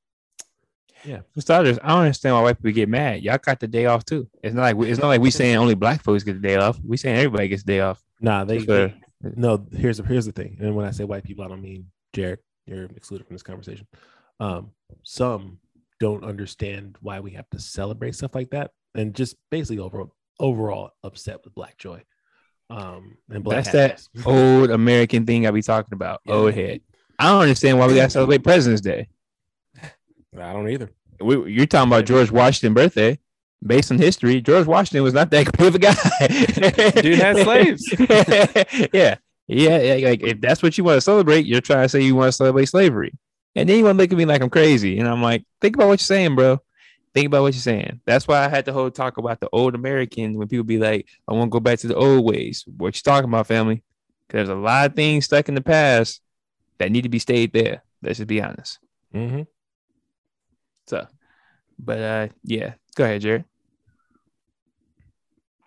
[1.34, 3.22] For starters, I don't understand why white people get mad.
[3.24, 4.28] Y'all got the day off too.
[4.44, 6.56] It's not like we, it's not like we saying only black folks get the day
[6.58, 6.80] off.
[6.86, 8.04] We saying everybody gets the day off.
[8.20, 8.96] nah, they, they-
[9.36, 9.66] no.
[9.76, 12.40] Here's the here's the thing, and when I say white people, I don't mean Jared.
[12.66, 13.88] You're excluded from this conversation.
[14.40, 14.72] Um,
[15.04, 15.60] some
[16.00, 20.92] don't understand why we have to celebrate stuff like that, and just basically overall overall
[21.04, 22.04] upset with Black Joy.
[22.72, 26.22] Um, and black That's that old American thing I be talking about.
[26.26, 26.34] Yeah.
[26.36, 26.82] Old head.
[27.20, 29.10] I don't understand why we gotta celebrate President's Day.
[30.40, 30.90] I don't either.
[31.20, 33.20] We, you're talking about George Washington birthday.
[33.64, 37.02] Based on history, George Washington was not that great of a guy.
[37.02, 37.84] Dude had slaves.
[38.94, 39.18] yeah.
[39.48, 39.82] Yeah.
[39.82, 42.30] yeah, Like if that's what you want to celebrate, you're trying to say you want
[42.30, 43.14] to celebrate slavery.
[43.54, 44.98] And then you want to look at me like I'm crazy.
[44.98, 46.60] And I'm like, think about what you're saying, bro.
[47.14, 48.00] Think about what you're saying.
[48.06, 51.08] That's why I had the whole talk about the old American when people be like,
[51.28, 52.64] I want to go back to the old ways.
[52.78, 53.84] What you talking about, family?
[54.32, 56.22] there's a lot of things stuck in the past
[56.78, 57.84] that need to be stayed there.
[58.02, 58.80] Let's just be honest.
[59.14, 59.42] Mm-hmm.
[60.88, 61.06] So,
[61.78, 63.46] but uh, yeah, go ahead, Jared.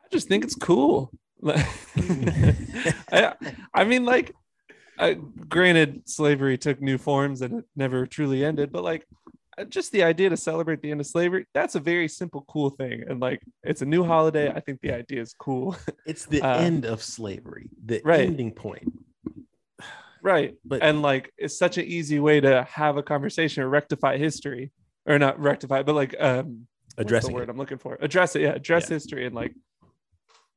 [0.03, 1.12] I just think it's cool.
[1.45, 3.34] I,
[3.72, 4.34] I mean, like,
[4.99, 5.14] uh,
[5.49, 9.07] granted, slavery took new forms and it never truly ended, but like,
[9.68, 13.05] just the idea to celebrate the end of slavery, that's a very simple, cool thing.
[13.09, 14.50] And like, it's a new holiday.
[14.50, 15.76] I think the idea is cool.
[16.07, 18.20] It's the Uh, end of slavery, the right.
[18.26, 18.92] ending point.
[20.22, 20.55] right.
[20.64, 24.72] But And like, it's such an easy way to have a conversation or rectify history
[25.07, 27.50] or not rectify, but like, um, what's the word it.
[27.50, 27.96] I'm looking for.
[28.00, 28.52] Address it, yeah.
[28.52, 28.94] Address Yeah.
[28.96, 29.55] history and like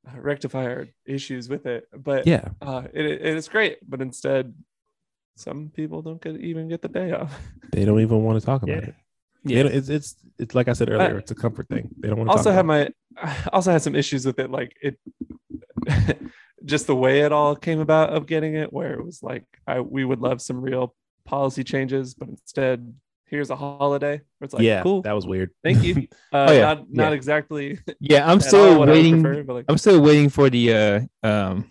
[0.08, 1.86] uh, rectify our issues with it.
[1.94, 4.54] But Yeah, uh, it, it is great, but instead,
[5.38, 7.40] some people don't get even get the day off.
[7.72, 8.90] they don't even want to talk about Yeah.
[8.90, 8.96] it.
[9.44, 11.16] They don't- it's it's it's like I said earlier.
[11.16, 11.90] I- it's a comfort thing.
[12.00, 14.40] They don't want to also talk have about my I also had some issues with
[14.40, 14.98] it, like it,
[16.66, 19.80] just the way it all came about of getting it, where it was like I
[19.82, 22.94] we would love some real policy changes, but instead
[23.26, 24.22] here's a holiday.
[24.38, 25.52] Where it's like, yeah, cool, that was weird.
[25.64, 26.08] thank you.
[26.32, 26.60] Uh, Oh, yeah.
[26.62, 27.16] Not not Yeah.
[27.16, 27.80] exactly.
[28.00, 29.24] Yeah, I'm still what I would waiting.
[29.24, 31.70] prefer, like, I'm still waiting for the uh um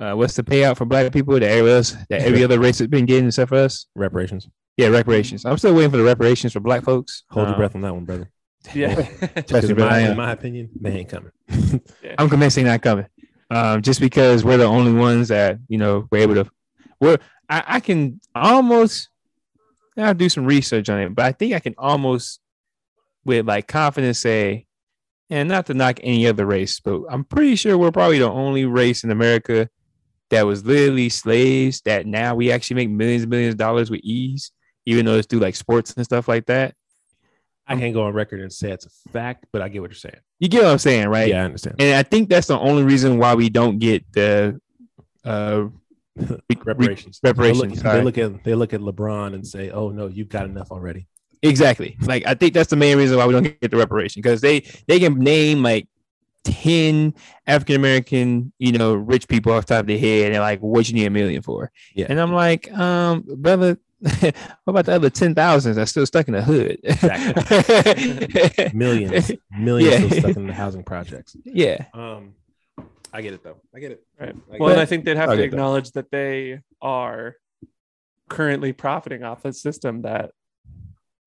[0.00, 2.88] uh what's the payout for black people that every else that every other race has
[2.88, 3.86] been getting except for us?
[3.94, 4.48] Reparations.
[4.76, 5.44] Yeah, reparations.
[5.44, 7.24] I'm still waiting for the reparations for black folks.
[7.30, 8.30] Hold your Um, breath on that one, brother.
[8.74, 8.94] yeah.
[8.94, 11.32] Trust Because me, in, my, in my opinion, they ain't coming.
[12.18, 13.06] I'm convinced they're not coming.
[13.50, 16.50] Um, just because we're the only ones that you know we're able to.
[17.00, 19.08] We're I, I can almost.
[19.96, 22.40] I'll do some research on it, but I think I can almost,
[23.24, 24.66] with like confidence, say,
[25.28, 28.64] and not to knock any other race, but I'm pretty sure we're probably the only
[28.64, 29.68] race in America
[30.30, 34.00] that was literally slaves that now we actually make millions and millions of dollars with
[34.02, 34.52] ease,
[34.86, 36.74] even though it's through like sports and stuff like that.
[37.66, 39.96] I can't go on record and say it's a fact, but I get what you're
[39.96, 40.16] saying.
[40.40, 41.28] You get what I'm saying, right?
[41.28, 41.76] Yeah, I understand.
[41.78, 44.60] And I think that's the only reason why we don't get the
[45.24, 45.64] uh
[46.64, 47.20] reparations.
[47.22, 50.28] reparations, They look, they look at they look at LeBron and say, "Oh no, you've
[50.28, 51.06] got enough already."
[51.42, 51.96] exactly.
[52.02, 54.60] Like I think that's the main reason why we don't get the reparation because they
[54.88, 55.88] they can name like
[56.44, 57.14] 10
[57.46, 60.60] African American, you know, rich people off the top of their head and they're like,
[60.60, 61.70] what you need a million for?
[61.94, 62.06] Yeah.
[62.08, 64.34] And I'm like, um, brother, what
[64.66, 66.78] about the other ten thousands that's still stuck in the hood?
[68.74, 70.06] Millions, millions Yeah.
[70.08, 71.36] still stuck in the housing projects.
[71.44, 71.84] yeah.
[71.92, 72.34] Um,
[73.12, 73.56] I get it though.
[73.74, 74.04] I get it.
[74.18, 74.34] Right.
[74.52, 74.80] I Well, get and.
[74.80, 75.56] I think they'd have I to get that.
[75.56, 77.34] acknowledge that they are
[78.28, 80.30] currently profiting off a system that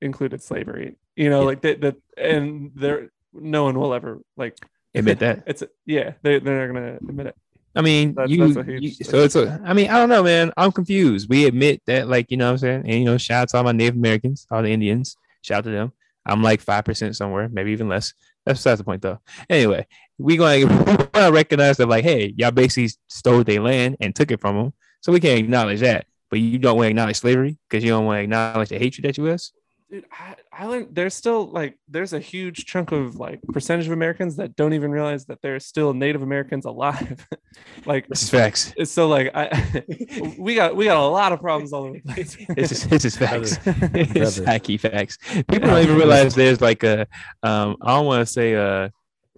[0.01, 0.95] included slavery.
[1.16, 1.45] You know, Yeah.
[1.45, 1.82] like that.
[1.82, 4.57] That and there, no one will ever like
[4.95, 5.43] Admit that.
[5.47, 7.35] It's yeah, they they're not gonna admit it.
[7.75, 10.09] I mean, That's- you, that's a huge- you- so it's a, I mean, I don't
[10.09, 10.51] know, man.
[10.57, 11.27] I'm confused.
[11.27, 12.81] We admit that, like, you know what I'm saying?
[12.85, 15.17] And, you know, shout out to all my Native Americans, all the Indians.
[15.41, 15.91] Shout out to them.
[16.25, 18.13] I'm like 5% somewhere, maybe even less.
[18.45, 19.19] That's besides the point, though.
[19.49, 19.87] Anyway,
[20.19, 20.67] we going
[21.13, 24.73] to recognize that, like, hey, y'all basically stole their land and took it from them.
[25.01, 26.05] So we can't acknowledge that.
[26.29, 29.05] But you don't want to acknowledge slavery because you don't want to acknowledge the hatred
[29.05, 29.51] that you is.
[29.93, 34.37] Dude, I, Island, there's still like there's a huge chunk of like percentage of Americans
[34.37, 37.27] that don't even realize that there's still Native Americans alive.
[37.85, 38.73] like This is facts.
[38.75, 39.85] it's so like I
[40.39, 42.35] we got we got a lot of problems all over the place.
[42.55, 43.59] This is this is facts.
[43.65, 44.51] It's Brother.
[44.51, 45.19] hacky facts.
[45.31, 47.01] People don't even realize there's like a
[47.43, 48.89] um I don't want to say uh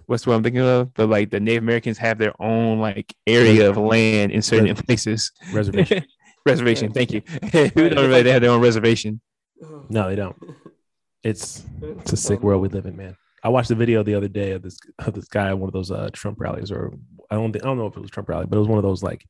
[0.06, 3.70] what's what I'm thinking of, but like the Native Americans have their own like area
[3.70, 5.34] of land in certain places.
[5.52, 6.06] Reservation.
[6.46, 6.94] reservation.
[6.94, 7.20] Thank you.
[7.20, 9.20] People don't really they have their own reservation.
[9.90, 10.36] No, they don't.
[11.24, 13.16] It's it's a sick world we live in, man.
[13.44, 15.74] I watched a video the other day of this of this guy at one of
[15.74, 16.94] those uh, Trump rallies, or
[17.30, 18.78] I don't think I don't know if it was Trump rally, but it was one
[18.78, 19.26] of those like,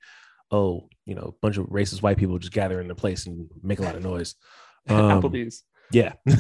[0.52, 3.50] oh, you know, a bunch of racist white people just gather in a place and
[3.64, 4.36] make a lot of noise.
[4.88, 5.64] Um, Applebee's.
[5.92, 6.14] Yeah.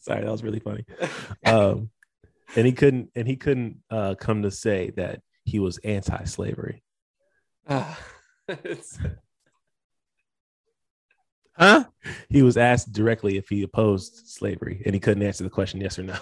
[0.00, 0.84] Sorry, that was really funny.
[1.46, 1.88] Um,
[2.56, 6.82] and he couldn't and he couldn't uh, come to say that he was anti-slavery.
[8.48, 8.98] It's-
[11.54, 11.84] Huh?
[12.30, 15.98] He was asked directly if he opposed slavery, and he couldn't answer the question yes
[15.98, 16.16] or no.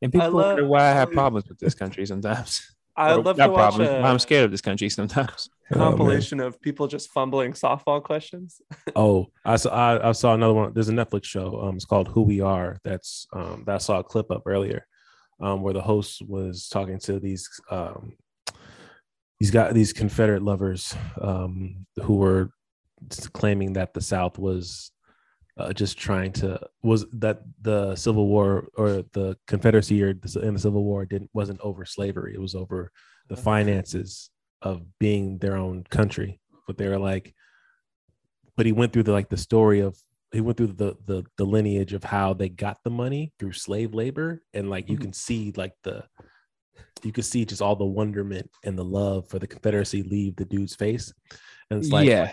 [0.00, 2.62] And people love- wonder why I have problems with this country sometimes.
[2.96, 5.50] I Or love to watch problems, a why I'm scared of this country sometimes.
[5.72, 8.60] Compilation of people just fumbling softball questions.
[8.96, 10.72] Oh, I saw I, I saw another one.
[10.74, 11.62] There's a Netflix show.
[11.62, 12.78] Um, it's called Who We Are.
[12.84, 14.86] That's um that I saw a clip up earlier,
[15.40, 18.12] um, where the host was talking to these um
[19.40, 22.50] these got these Confederate lovers um who were
[23.32, 24.92] claiming that the South was
[25.56, 30.54] uh, just trying to was that the Civil War or the Confederacy or the, in
[30.54, 32.34] the Civil War didn't wasn't over slavery.
[32.34, 32.90] It was over
[33.28, 34.30] the finances
[34.62, 36.40] of being their own country.
[36.66, 37.34] But they were like,
[38.56, 39.96] but he went through the like the story of
[40.32, 43.92] he went through the the the lineage of how they got the money through slave
[43.94, 45.02] labor, and like you Mhm.
[45.02, 46.04] can see like the
[47.02, 50.44] you can see just all the wonderment and the love for the Confederacy leave the
[50.44, 51.12] dude's face,
[51.70, 52.32] and it's like yeah.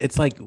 [0.00, 0.38] it's like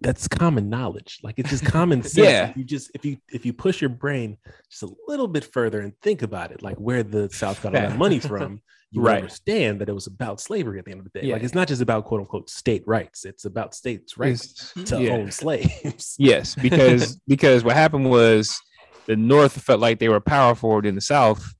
[0.00, 2.48] that's common knowledge like it's just common sense Yeah.
[2.50, 4.36] if you just if you if you push your brain
[4.70, 7.80] just a little bit further and think about it like where the south got all
[7.80, 8.60] that money from
[8.92, 9.18] you Right.
[9.18, 11.34] understand that it was about slavery at the end of the day Yeah.
[11.34, 15.02] like it's not just about quote unquote state rights it's about states rights It's- to
[15.02, 15.12] yeah.
[15.12, 18.58] own slaves Yes, because because what happened was
[19.06, 21.54] the North felt like they were powerful than the South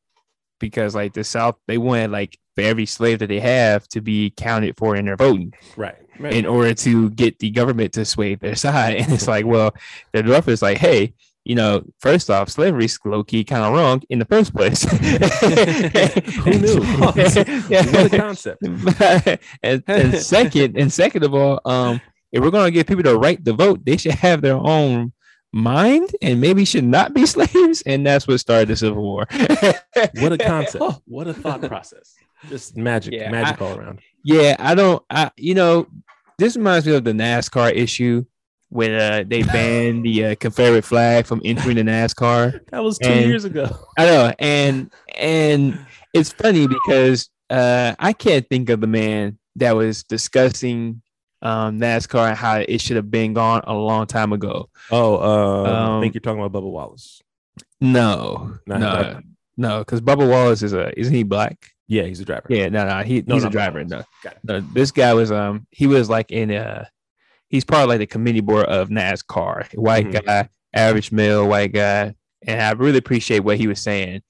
[0.59, 4.31] because like the South they wanted like for every slave that they have to be
[4.37, 6.35] counted for in their voting right Right.
[6.35, 8.97] in order to get the government to sway their side.
[8.97, 9.73] And it's like, well,
[10.13, 11.15] the North is like, hey,
[11.45, 14.83] you know, first off, slavery's low key kind of wrong in the first place.
[16.45, 16.81] Who knew?
[16.99, 18.63] what a concept
[19.63, 22.01] and, and second, and second of all, um,
[22.33, 25.13] if we're gonna give people the right to vote, they should have their own
[25.53, 27.83] mind and maybe should not be slaves.
[27.87, 29.27] And that's what started the Civil War.
[30.21, 32.15] what a concept what a thought process
[32.49, 35.03] just magic Yeah, magic I- all around Yeah, I don't.
[35.11, 35.87] I you know,
[36.39, 38.25] this reminds me of the NASCAR issue
[38.71, 42.61] when uh, they banned the uh, Confederate flag from entering the NASCAR.
[42.71, 43.69] that was two And- years ago
[43.99, 45.79] I know, and and
[46.15, 51.03] it's funny because uh, I can't think of the man that was discussing
[51.43, 54.69] um, NASCAR and how it should have been gone a long time ago.
[54.91, 57.21] oh uh, i Um, think you're talking about bubba wallace
[57.81, 59.23] No, Not no, that-
[59.57, 61.57] no, because Bubba Wallace is a isn't he black?
[61.89, 63.85] yeah he's a driver Yeah, no, no, he, No, he's no, a driver.
[63.85, 64.39] No, Got it.
[64.45, 66.85] no, this guy was um he was like in uh
[67.51, 70.25] he's part of like the committee board of NASCAR, white Mhm.
[70.25, 72.15] guy, average male white guy,
[72.47, 74.23] and I really appreciate what he was saying.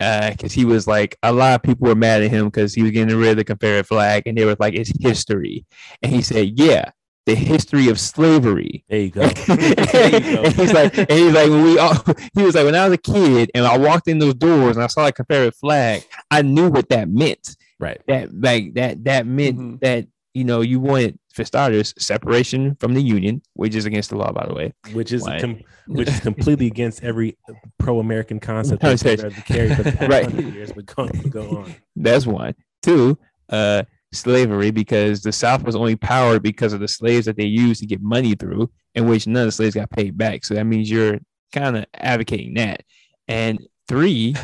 [0.00, 2.82] Uh, because he was like a lot of people were mad at him because he
[2.82, 5.64] was getting rid of the Confederate flag, and they were like, "It's history,"
[6.02, 6.90] and he said, "Yeah,
[7.26, 11.32] the history of slavery." there you go there you go and he's like, and he's
[11.32, 11.94] like, when we all,
[12.34, 14.82] he was like, when I was a kid and I walked in those doors and
[14.84, 17.56] I saw a Confederate flag, I knew what that meant.
[17.78, 19.80] right That like that that meant Mhm.
[19.80, 24.16] that you know you wanted for starters separation from the union, which is against the
[24.16, 24.72] law, by the way.
[24.92, 27.36] which is com- which is completely against every
[27.78, 30.24] pro-American concept No, that's it's- ever carried for the past Right.
[30.30, 31.74] hundred years, but go, go on.
[31.96, 32.54] That's one.
[32.82, 33.18] Two,
[33.50, 33.82] uh,
[34.12, 37.86] slavery because the South was only powered because of the slaves that they used to
[37.86, 40.44] get money through, in which none of the slaves got paid back.
[40.44, 41.18] So that means you're
[41.52, 42.84] kind of advocating that.
[43.26, 43.58] And
[43.88, 44.36] three,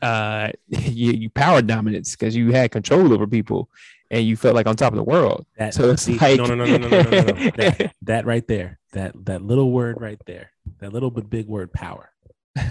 [0.00, 3.68] uh, you, you power dominance because you had control over people
[4.10, 5.46] and you felt like on top of the world.
[5.56, 7.22] That, So it's see, like- no, no, no, no, no, no, no, no.
[7.56, 10.50] That, that right there, that that little word right there,
[10.80, 12.10] that little but big word, power.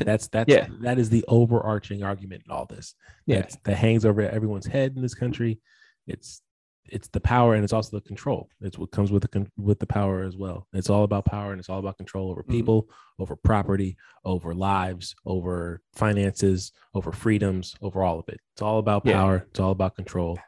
[0.02, 0.68] That's that's Yeah.
[0.82, 2.94] that is the overarching argument in all this.
[3.26, 3.38] Yeah.
[3.42, 5.60] That's, that hangs over everyone's head in this country.
[6.08, 6.42] It's
[6.90, 8.50] it's the power and it's also the control.
[8.62, 10.68] It's what comes with the with the power as well.
[10.74, 12.50] It's all about power and it's all about control over Mhm.
[12.50, 18.40] people, over property, over lives, over finances, over freedoms, over all of it.
[18.54, 19.14] It's all about Yeah.
[19.14, 19.46] power.
[19.50, 20.40] It's all about control.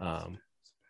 [0.00, 0.38] Um,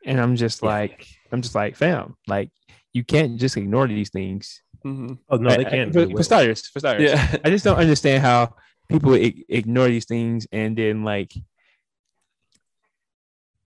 [0.07, 0.69] And I'm just Yeah.
[0.69, 2.51] like, I'm just like, fam, like
[2.93, 4.61] you can't just ignore these things.
[4.85, 5.19] Mhm.
[5.31, 5.93] oh no, they I- I- can.
[5.93, 6.67] for, they for starters.
[6.69, 7.37] For starters, Yeah.
[7.43, 8.55] I just don't understand how
[8.91, 11.33] people ig- ignore these things and then like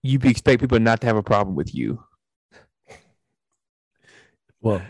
[0.01, 2.01] you expect people not to have a problem with you.
[4.61, 4.81] Well,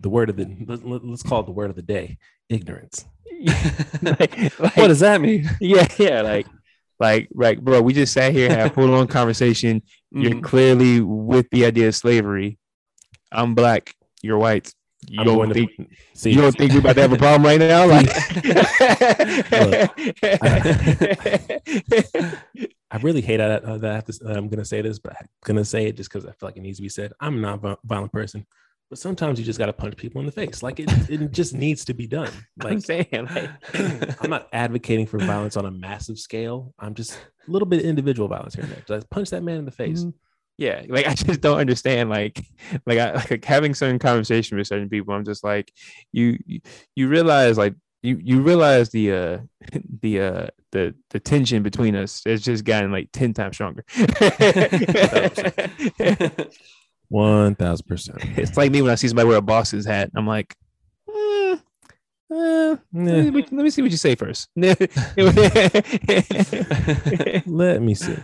[0.00, 2.18] the word of the let, let- let's call it the word of the day:
[2.48, 3.04] ignorance.
[4.02, 5.48] like, like- what does that mean?
[5.60, 6.46] yeah, yeah, like,
[7.00, 7.80] like, right, bro.
[7.82, 9.82] We just sat here, had a full on conversation.
[10.10, 10.42] You're Mhm.
[10.42, 12.58] clearly with the idea of slavery.
[13.32, 13.94] I'm black.
[14.22, 14.72] You're white.
[15.06, 16.30] You I'm don't going think to see.
[16.30, 17.86] you don't think we're about to have a problem right now?
[17.86, 18.06] Like,
[22.90, 24.98] I really hate that, uh, that I have to, that I'm going to say this,
[24.98, 26.88] but I'm going to say it just because I feel like it needs to be
[26.88, 27.12] said.
[27.20, 28.46] I'm not a violent person,
[28.94, 30.62] but sometimes you just got to punch people in the face.
[30.62, 32.30] Like it, it just needs to be done.
[32.60, 33.50] I'm Like saying, like,
[34.20, 36.72] I'm not advocating for violence on a massive scale.
[36.78, 38.84] I'm just a little bit of individual violence here and there.
[38.86, 40.04] Just punch that man in the face.
[40.04, 40.14] Mhm.
[40.58, 42.08] yeah, like I just don't understand.
[42.08, 42.40] Like,
[42.86, 45.12] like I like having certain conversation with certain people.
[45.12, 45.72] I'm just like,
[46.12, 46.60] you, you,
[46.94, 47.74] you realize like
[48.04, 49.38] you, you realize the, uh,
[50.02, 53.84] the, uh, the, the tension between us has just gotten like ten times stronger.
[57.08, 58.18] One thousand percent.
[58.38, 60.10] it's like me when I see somebody wear a Boston's hat.
[60.16, 60.54] I'm like,
[61.08, 61.56] eh,
[62.32, 64.48] eh, let, me, let me see what you say first.
[67.46, 68.16] Let me see.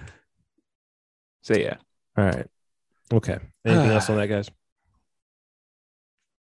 [1.43, 1.77] so yeah,
[2.17, 2.47] All right.
[3.13, 3.39] Okay.
[3.65, 4.51] Anything else on that, guys?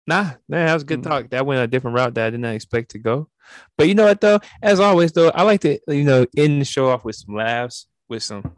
[0.09, 1.05] nah, nah, that was a good Mm.
[1.05, 1.30] talk.
[1.30, 3.28] That went a different route that I did not expect to go.
[3.76, 4.39] But you know what though?
[4.62, 7.87] As always though, I like to you know end the show off with some laughs,
[8.09, 8.53] with some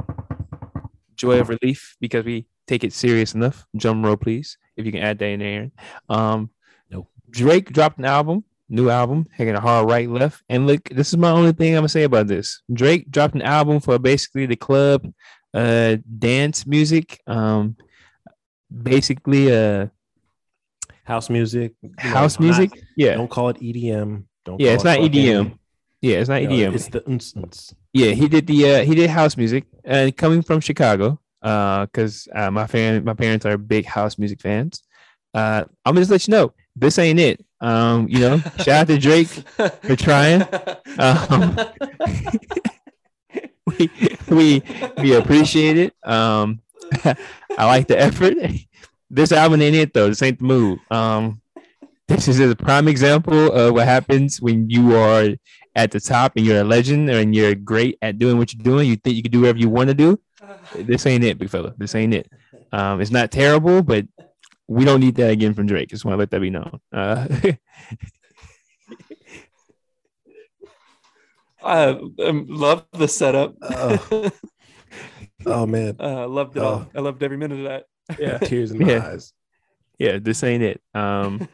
[1.15, 3.67] joy of relief because we take it serious enough.
[3.77, 5.71] Drum roll, please, if you can add that in there.
[6.09, 6.51] Um,
[6.91, 7.09] Nope.
[7.31, 10.45] Drake dropped an album, new album, hanging a hard right left.
[10.49, 12.63] And look, this is my only thing I'm gonna say about this.
[12.73, 15.11] Drake dropped an album for basically the club,
[15.55, 17.21] uh, dance music.
[17.27, 17.77] Um,
[18.71, 19.87] basically, uh,
[21.05, 21.73] House music.
[21.83, 22.71] you know, house not- music.
[22.97, 24.25] yeah, Don't call it EDM.
[24.45, 24.61] Don't.
[24.61, 25.59] Yeah, it's it not fucking- EDM.
[26.03, 26.75] yeah, it's not know, EDM.
[26.75, 27.75] It's the uns.
[27.95, 32.29] Yeah, he did the uh he did house music and coming from Chicago, uh, because
[32.35, 34.83] uh, my fan my parents are big house music fans.
[35.35, 37.45] Uh, I'm gonna just let you know this ain't it.
[37.61, 39.29] Um, you know, shout out to Drake.
[39.29, 40.47] for trying.
[40.99, 41.57] Um,
[43.67, 43.89] we
[44.29, 44.63] we
[44.97, 45.95] we appreciate it.
[46.03, 46.61] Um,
[47.05, 48.37] I like the effort.
[49.09, 50.09] This album ain't it though.
[50.09, 50.81] This ain't the move.
[50.91, 51.41] Um,
[52.09, 55.29] this is a prime example of what happens when you are
[55.77, 58.89] at the top and you're a legend and you're great at doing what you're doing.
[58.89, 60.19] You think you can do whatever you want to do.
[60.75, 61.75] This ain't it, big fella.
[61.79, 62.31] This ain't it.
[62.73, 64.07] Um, it's not terrible, but
[64.67, 65.89] we don't need that again from Drake.
[65.89, 66.81] Just want to let that be known.
[66.93, 67.27] Uh,
[71.63, 73.55] I um, love the setup.
[73.63, 74.31] Oh.
[75.47, 75.97] Oh man.
[76.01, 76.87] uh, loved it all.
[76.95, 77.85] I loved every minute of that.
[78.19, 78.39] Yeah.
[78.47, 79.07] Tears in my Yeah.
[79.09, 79.33] eyes.
[79.99, 80.81] yeah, this ain't it.
[80.95, 81.49] Um,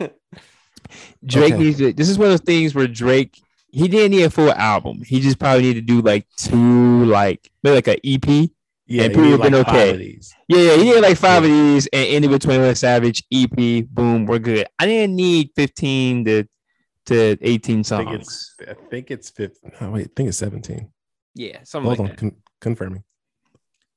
[1.24, 1.62] Drake Okay.
[1.62, 1.92] needs to.
[1.92, 3.40] This is one of those things where Drake
[3.70, 5.02] he didn't need a full album.
[5.04, 8.50] He just probably need to do like two, like maybe like an EP.
[8.86, 9.04] Yeah.
[9.04, 10.20] And people have been like, five okay.
[10.48, 13.86] Yeah, yeah, he did like five of these and ended with Twenty One Savage EP.
[13.88, 14.66] Boom, we're good.
[14.78, 16.44] I didn't need fifteen to
[17.06, 18.54] to eighteen I think songs.
[18.60, 18.68] it's.
[18.68, 19.58] I think it's fifth.
[19.80, 20.08] Oh, wait.
[20.08, 20.90] I think it's seventeen.
[21.34, 22.06] Yeah, something Hold like on.
[22.10, 22.18] that.
[22.18, 23.04] Con- confirming.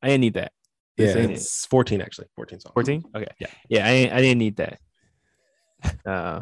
[0.02, 0.52] I didn't need that.
[0.96, 1.06] Yeah.
[1.08, 2.28] This ain't It's fourteen actually.
[2.36, 2.74] Fourteen songs.
[2.74, 3.04] Fourteen.
[3.14, 3.28] Okay.
[3.40, 3.48] Yeah.
[3.70, 4.80] Yeah, I ain't, I didn't need that.
[6.06, 6.42] Uh,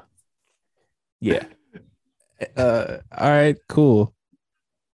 [1.19, 1.45] yeah.
[2.57, 2.97] Uh.
[3.17, 3.55] All right.
[3.69, 4.13] Cool.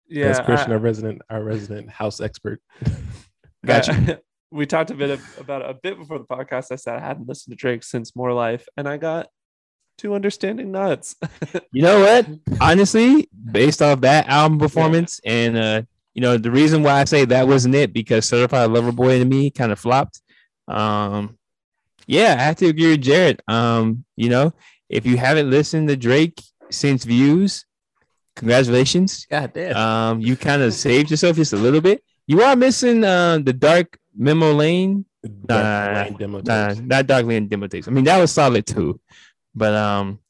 [0.08, 2.60] yeah, That's Christian, I- our resident, our resident house expert.
[3.64, 3.92] Gotcha.
[3.92, 4.16] Uh,
[4.50, 6.72] we talked a bit of, about a bit before the podcast.
[6.72, 9.28] I said I hadn't listened to Drake since More Life, and I got
[9.98, 11.16] two understanding nuts.
[11.72, 12.26] You know what?
[12.60, 15.82] Honestly, based off that album performance, and uh,
[16.14, 19.24] you know, the reason why I say that wasn't it because Certified Lover Boy to
[19.24, 20.20] me kind of flopped.
[20.66, 21.38] Um,
[22.06, 23.40] yeah, I have to agree with Jared.
[23.46, 24.52] Um, you know,
[24.88, 27.64] if you haven't listened to Drake since Views,
[28.34, 29.26] congratulations.
[29.30, 29.76] God damn.
[29.76, 32.02] Um, you kind of saved yourself just a little bit.
[32.30, 35.04] You are missing uh the Dark Memo Lane
[35.48, 37.88] nah, Nah, not Dark Lane demo tapes.
[37.88, 39.00] I mean, that was solid too.
[39.52, 40.20] But um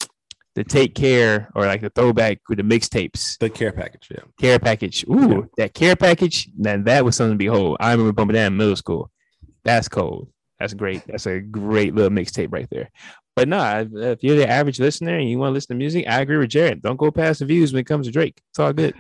[0.54, 4.08] the take care or like the throwback with the mixtapes, The care package.
[4.10, 4.24] Yeah.
[4.40, 5.04] care package.
[5.10, 5.40] Ooh, Yeah.
[5.58, 7.76] that care package, then that was something to behold.
[7.80, 9.10] I remember bumping that in middle school.
[9.64, 10.28] That's cold.
[10.58, 11.02] That's great.
[11.06, 12.88] That's a great little mixtape right there.
[13.36, 16.06] But nah, if, if you're the average listener and you want to listen to music,
[16.08, 16.80] I agree with Jared.
[16.80, 18.40] Don't go past the views when it comes to Drake.
[18.50, 18.94] It's all good.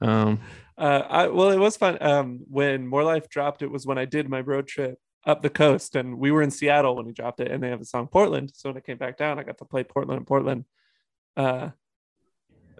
[0.00, 0.38] Um,
[0.78, 1.98] Uh, I, well, it was fun.
[2.00, 5.50] Um, when More Life dropped, it was when I did my road trip up the
[5.50, 8.06] coast, and we were in Seattle when he dropped it, and they have a song
[8.08, 8.52] Portland.
[8.54, 10.64] So when I came back down, I got to play Portland and Portland.
[11.36, 11.70] Uh,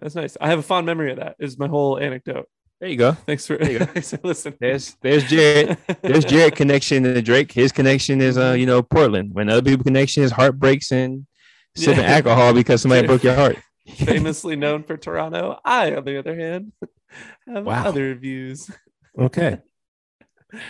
[0.00, 0.36] that's nice.
[0.40, 1.36] I have a fond memory of that.
[1.38, 2.46] Is my whole anecdote.
[2.80, 3.12] There you go.
[3.12, 3.84] Thanks for, There you go.
[3.94, 4.58] thanks for listening.
[4.60, 5.78] There's there's Jared.
[6.02, 7.50] There's Jared connection to Drake.
[7.50, 9.30] His connection is uh, you know, Portland.
[9.32, 11.26] When other people connection is heartbreaks and
[11.74, 12.16] sipping Yeah.
[12.16, 13.56] alcohol because somebody broke your heart.
[13.88, 15.58] Famously known for Toronto.
[15.64, 16.72] I, on the other hand,
[17.46, 17.84] have Wow.
[17.86, 18.70] other views.
[19.18, 19.58] Okay.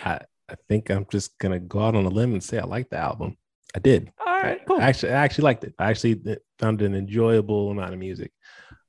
[0.05, 2.89] I I think I'm just gonna go out on a limb and say I like
[2.89, 3.35] the album.
[3.75, 4.09] I did.
[4.25, 4.77] All right, cool.
[4.79, 5.73] I actually, I actually liked it.
[5.77, 6.21] I actually
[6.57, 8.31] found an enjoyable amount of music.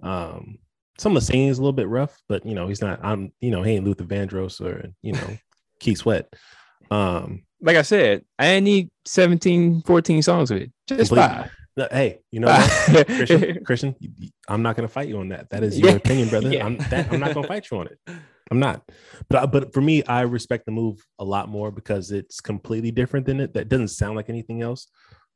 [0.00, 0.58] Um,
[0.98, 3.00] some of the singing is a little bit rough, but you know, he's not.
[3.04, 5.36] I'm, you know, he ain't Luther Vandross or you know,
[5.80, 6.32] Keith Sweat.
[6.92, 10.72] Um, Like I said, I didn't need 17, 14 songs with it.
[10.86, 11.28] Just Completely.
[11.34, 11.50] five.
[11.90, 13.62] Hey, you know what, Christian?
[13.64, 13.94] Christian,
[14.48, 15.50] I'm not gonna fight you on that.
[15.50, 15.88] That is Yeah.
[15.90, 16.50] your opinion, brother.
[16.50, 16.66] Yeah.
[16.66, 17.98] I'm that, I'm not gonna fight you on it.
[18.50, 18.82] I'm not.
[19.28, 23.26] But but for me, I respect the move a lot more because it's completely different
[23.26, 23.52] than it.
[23.54, 24.88] That doesn't sound like anything else.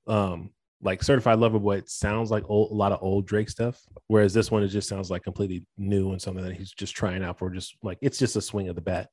[0.07, 3.79] Um, like Certified Lover Boy, it sounds like old, a lot of old Drake stuff,
[4.09, 7.23] whereas this one it just sounds like completely new and something that he's just trying
[7.23, 7.51] out for.
[7.51, 9.09] Just like it's just a swing of the bat.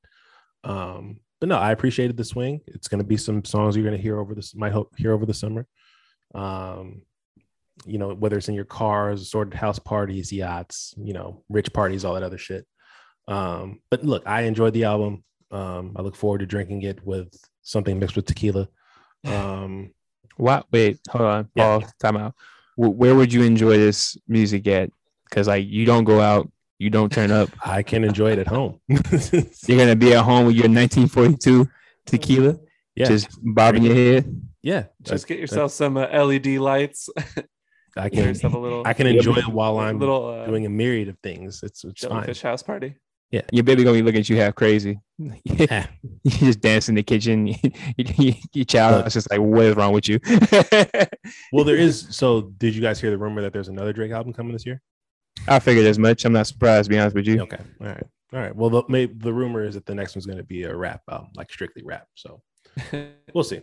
[0.64, 2.62] Um, but no, I appreciated the swing.
[2.68, 4.56] It's going to be some songs you're going to hear over this.
[4.56, 5.68] Might hope hear over the summer.
[6.34, 7.02] Um,
[7.86, 12.04] you know, whether it's in your cars, assorted house parties, yachts, you know, rich parties,
[12.06, 12.66] all that other shit.
[13.28, 15.24] Um, but look, I enjoyed the album.
[15.52, 18.68] Um, I look forward to drinking it with something mixed with tequila.
[19.26, 19.92] Um,
[20.38, 20.66] What?
[20.72, 21.50] Wait, hold on.
[21.56, 21.80] Yeah.
[21.80, 21.94] Pause.
[22.00, 22.34] Time out.
[22.76, 24.92] Wh- Where would you enjoy this music at?
[25.30, 26.50] Because like you don't go out,
[26.80, 27.50] you don't turn up.
[27.66, 28.80] I can enjoy it at home.
[28.88, 31.68] You're gonna be at home with your 1942
[32.06, 32.58] tequila,
[32.96, 34.42] yeah, just bobbing your head.
[34.64, 34.86] yeah.
[35.04, 37.10] Just get yourself some uh, LED lights.
[37.98, 38.26] I can.
[38.26, 38.84] yourself a little.
[38.86, 41.62] I can enjoy it while I'm little uh, doing a myriad of things.
[41.64, 42.12] It's it's fine.
[42.12, 42.96] jellyfish house party.
[43.32, 45.00] Yeah, your baby gonna be looking at you half crazy.
[45.44, 45.86] Yeah.
[46.24, 47.48] you just dance in the kitchen.
[47.98, 50.20] your child is just like, what is wrong with you?
[51.54, 52.08] Well, there is.
[52.10, 54.82] So, did you guys hear the rumor that there's another Drake album coming this year?
[55.48, 56.26] I figured as much.
[56.26, 57.42] I'm not surprised, to be honest with you.
[57.42, 57.60] Okay.
[57.82, 58.04] All right.
[58.34, 58.56] All right.
[58.56, 61.02] Well, the maybe the rumor is that the next one's going to be a rap
[61.10, 62.08] album, like strictly rap.
[62.16, 62.42] So
[63.34, 63.62] we'll see.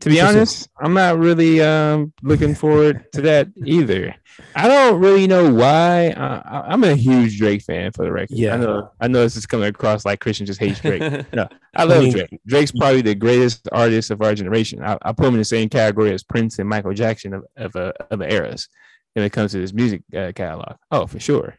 [0.00, 4.14] To be honest, I'm not really um looking forward to that either.
[4.56, 6.08] I don't really know why.
[6.12, 8.38] Uh, I- I'm a huge Drake fan for the record.
[8.38, 8.54] Yeah.
[8.54, 8.90] I know.
[9.02, 11.02] I know this is coming across like Christian just hates Drake.
[11.34, 11.46] No,
[11.76, 12.40] I love mean- Drake.
[12.46, 14.82] Drake's probably the greatest artist of our generation.
[14.82, 17.76] I, I put him in the same category as Prince and Michael Jackson of of,
[17.76, 18.68] uh, of the eras
[19.12, 20.76] when it comes to his music uh, catalog.
[20.90, 21.56] Oh, for sure,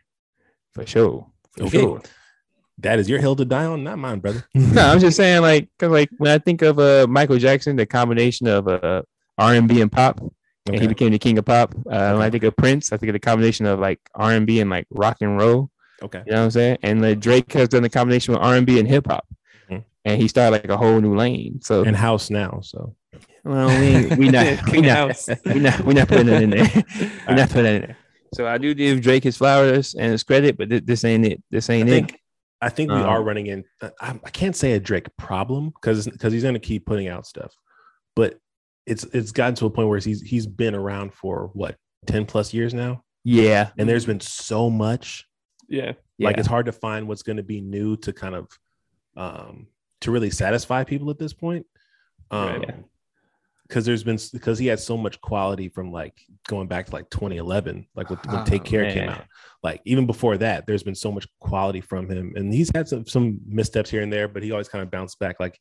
[0.73, 1.27] for sure,
[1.57, 1.79] for Okay.
[1.81, 2.01] sure.
[2.81, 4.43] That is your hill to die on, not mine, brother.
[4.55, 7.85] No, I'm just saying, like, 'cause, like when I think of uh, Michael Jackson, the
[7.85, 9.03] combination of uh,
[9.37, 10.19] R&B and pop,
[10.67, 11.73] and he became the king of pop.
[11.89, 14.69] Uh, When I think of Prince, I think of the combination of like R&B and
[14.69, 15.69] like rock and roll.
[16.03, 16.23] Okay.
[16.25, 16.77] You know what I'm saying?
[16.83, 19.25] And like, Drake has done the combination with R&B and hip hop,
[19.69, 19.83] Mhm.
[20.05, 21.59] and he started like a whole new lane.
[21.61, 22.59] So, And house now.
[22.63, 22.95] So
[23.43, 25.15] well, we we not we not
[25.45, 26.69] we not we not putting it in there.
[27.27, 27.97] We're not putting it in there.
[28.33, 31.43] So I do give Drake his flowers and his credit, but thi- this ain't it.
[31.51, 32.13] This I ain't it.
[32.69, 33.63] Think I think we Um, are running in.
[33.81, 33.91] I,
[34.23, 37.53] I can't say a Drake problem because because he's going to keep putting out stuff,
[38.15, 38.37] but
[38.85, 42.53] it's it's gotten to a point where he's he's been around for what ten plus
[42.53, 45.27] years now, Yeah, and there's been so much
[45.67, 45.93] yeah.
[46.19, 46.39] like yeah.
[46.39, 48.47] it's hard to find what's going to be new to kind of
[49.15, 49.67] um
[50.01, 51.65] to really satisfy people at this point
[52.31, 52.65] um Right.
[52.67, 52.75] Yeah.
[53.71, 57.09] Because there's been because he had so much quality from like going back to like
[57.09, 59.23] 2011 like when, when Oh, take care came out.
[59.63, 63.07] Like even before that there's been so much quality from him and he's had some
[63.07, 65.39] some missteps here and there but he always kind of bounced back.
[65.39, 65.57] Like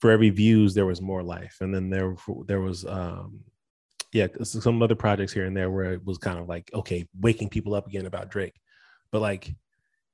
[0.00, 2.16] for every views there was more life and then there
[2.48, 3.38] there was um
[4.12, 7.50] yeah some other projects here and there where it was kind of like okay waking
[7.50, 8.58] people up again about drake.
[9.12, 9.54] But like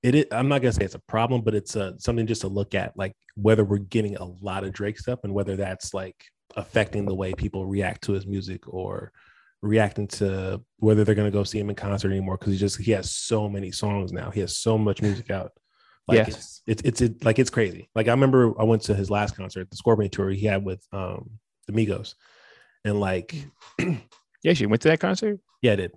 [0.02, 2.48] it is, I'm not gonna say it's a problem, but it's uh, something just to
[2.48, 6.24] look at, like whether we're getting a lot of Drake stuff and whether that's like
[6.56, 9.12] affecting the way people react to his music or
[9.62, 12.92] reacting to whether they're gonna go see him in concert anymore because he just he
[12.92, 14.30] has so many songs now.
[14.30, 15.52] He has so much music out.
[16.08, 16.28] Like Yes.
[16.28, 17.88] it's, it's it's it, like it's crazy.
[17.94, 20.84] Like I remember I went to his last concert, the Scorpion tour he had with
[20.92, 21.30] um
[21.66, 22.14] the Migos,
[22.84, 23.34] and like
[24.42, 25.38] Yeah, she went to that concert.
[25.62, 25.92] yeah, I did.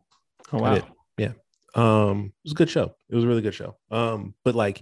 [0.51, 0.75] Oh wow.
[0.75, 0.83] did.
[1.17, 1.31] Yeah.
[1.75, 2.93] Um, it was a good show.
[3.09, 3.77] It was a really good show.
[3.89, 4.81] Um, but like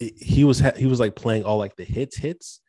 [0.00, 2.60] it- he was ha- he was like playing all like the hits hits,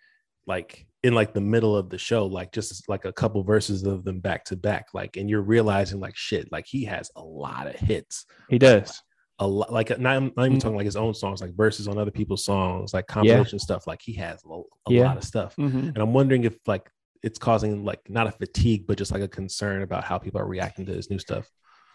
[0.46, 4.04] like in like the middle of the show, like just like a couple verses of
[4.06, 4.88] them back to back.
[4.94, 8.26] Like, and you're realizing like shit, like he has a lot of hits.
[8.50, 9.02] He does.
[9.40, 10.62] A lot, like not, not even Mm.
[10.62, 13.86] talking like his own songs, like verses on other people's songs, like compilation stuff.
[13.88, 15.06] Like he has a, a Yeah.
[15.08, 15.90] lot of stuff, Mhm.
[15.90, 16.90] and I'm wondering if like
[17.24, 20.46] it's causing like not a fatigue, but just like a concern about how people are
[20.48, 21.50] reacting to his new stuff.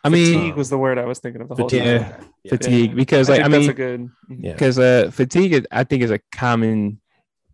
[0.05, 1.83] I mean, Fatigue was the word I was thinking of the whole Fatigue.
[1.83, 1.91] time.
[2.21, 2.51] yeah, Yeah.
[2.51, 2.95] fatigue Yeah.
[2.97, 4.09] because I like think I that's mean, a good.
[4.45, 4.53] Yeah.
[4.53, 7.01] because uh, fatigue I think is a common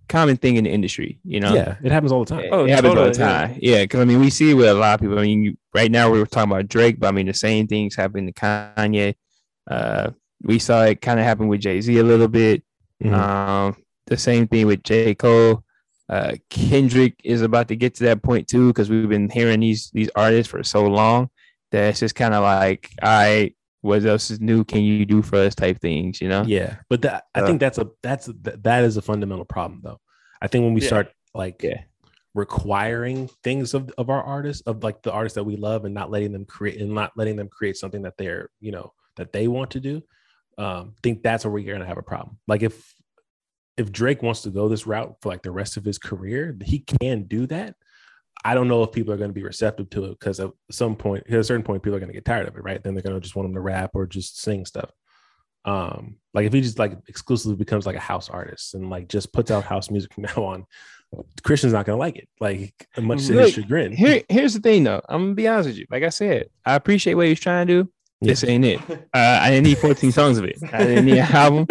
[0.09, 1.19] common thing in the industry.
[1.25, 2.49] You know, Yeah, it happens all the time.
[2.53, 3.47] Oh, it happens all the totally, yeah.
[3.47, 3.59] time.
[3.61, 5.19] Yeah, because I mean, we see it with a lot of people.
[5.19, 7.95] I mean, you, right now we're talking about Drake, but I mean, the same things
[7.95, 9.15] happen to Kanye.
[9.71, 10.11] Uh,
[10.43, 12.63] we saw it kind of happen with Jay Z a little bit.
[13.03, 13.13] Mhm.
[13.13, 13.77] Um,
[14.07, 15.15] the same thing with J.
[15.15, 15.65] Cole.
[16.09, 19.91] Uh, Kendrick is about to get to that point too, because we've been hearing these
[19.93, 21.31] these artists for so long
[21.73, 25.21] that it's just kind of like, all right, what else is new can you do
[25.21, 26.43] for us type things, you know?
[26.47, 30.01] Yeah, but that I Uh, think that's a that's that, is a fundamental problem though.
[30.41, 30.87] I think when we Yeah.
[30.87, 31.83] start like Yeah.
[32.35, 36.11] requiring things of of our artists of like the artists that we love and not
[36.11, 39.49] letting them create and not letting them create something that they're you know that they
[39.49, 40.03] want to do,
[40.57, 42.39] um, think that's where we're gonna have a problem.
[42.49, 42.95] Like if
[43.77, 46.79] if Drake wants to go this route for like the rest of his career, he
[46.79, 47.75] can do that.
[48.45, 50.97] I don't know if people are going to be receptive to it because at some
[50.97, 52.83] point, at a certain point, people are going to get tired of it, right?
[52.83, 54.91] Then they're going to just want him to rap or just sing stuff.
[55.65, 59.33] Um, like if he just like exclusively becomes like a house artist and like just
[59.33, 60.67] puts out house music from now on,
[61.43, 62.29] Christian's not going to like it.
[62.39, 63.93] Like much to Look, his chagrin.
[63.93, 65.01] Here, here's the thing though.
[65.09, 65.87] I'm gonna be honest with you.
[65.91, 67.91] Like I said, I appreciate what he's trying to do.
[68.21, 68.81] This ain't it.
[69.15, 70.57] Uh, I didn't need 14 songs of it.
[70.73, 71.67] I didn't need an album.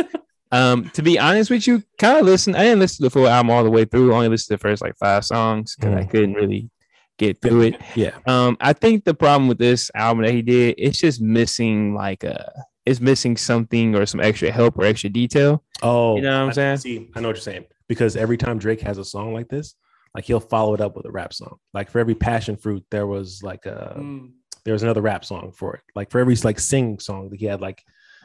[0.54, 2.56] Um, to be honest with you, kind of listen.
[2.56, 4.14] I didn't listen to the full album all the way through.
[4.14, 6.10] I only listened to the first like five songs because I Mm.
[6.12, 6.70] couldn't really
[7.18, 7.76] get through it.
[7.96, 11.94] yeah, Um, I think the problem with this album that he did, it's just missing
[11.94, 12.52] like a,
[12.86, 15.64] it's missing something or some extra help or extra detail.
[15.82, 16.78] Oh, You know what I'm I- saying?
[16.78, 19.76] See, I know what you're saying because every time Drake has a song like this,
[20.16, 21.58] like he'll follow it up with a rap song.
[21.74, 24.32] Like for every passion fruit, there was like a Mm.
[24.66, 25.82] there was another rap song for it.
[25.96, 27.82] Like for every like sing song, that he had like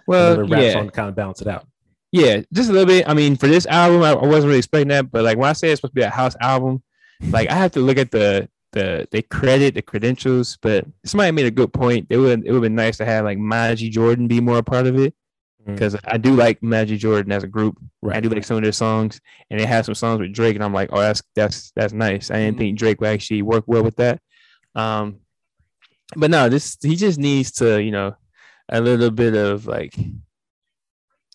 [0.07, 1.67] Well, another rap yeah, song to kind of balance it out.
[2.13, 3.07] Yeah, just a little bit.
[3.09, 5.53] I mean, for this album, I, I wasn't really expecting that, but like when I
[5.53, 6.83] say it's supposed to be a house album,
[7.31, 10.57] like I have to look at the the they credit the credentials.
[10.63, 12.07] But somebody made a good point.
[12.11, 14.63] It would it would have been nice to have like Majid Jordan be more a
[14.63, 15.15] part of it
[15.67, 15.75] Mm.
[15.75, 17.77] because I do like Majid Jordan as a group.
[18.09, 20.63] I do like some of their songs, and they have some songs with Drake, and
[20.65, 22.31] I'm like, oh, that's that's that's nice.
[22.31, 22.59] I didn't Mhm.
[22.59, 24.21] think Drake would actually work well with that.
[24.77, 25.17] Um,
[26.17, 28.15] but no, this he just needs to, you know,
[28.71, 29.95] a little bit of like,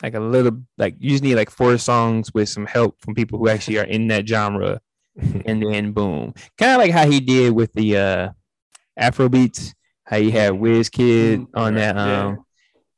[0.03, 3.39] like a little like you just need like four songs with some help from people
[3.39, 4.81] who actually are in that genre,
[5.45, 8.29] and then boom, kind of like how he did with the uh
[8.97, 9.73] Afro beats,
[10.05, 12.25] how you had Wizkid Mm, on that yeah.
[12.27, 12.45] um.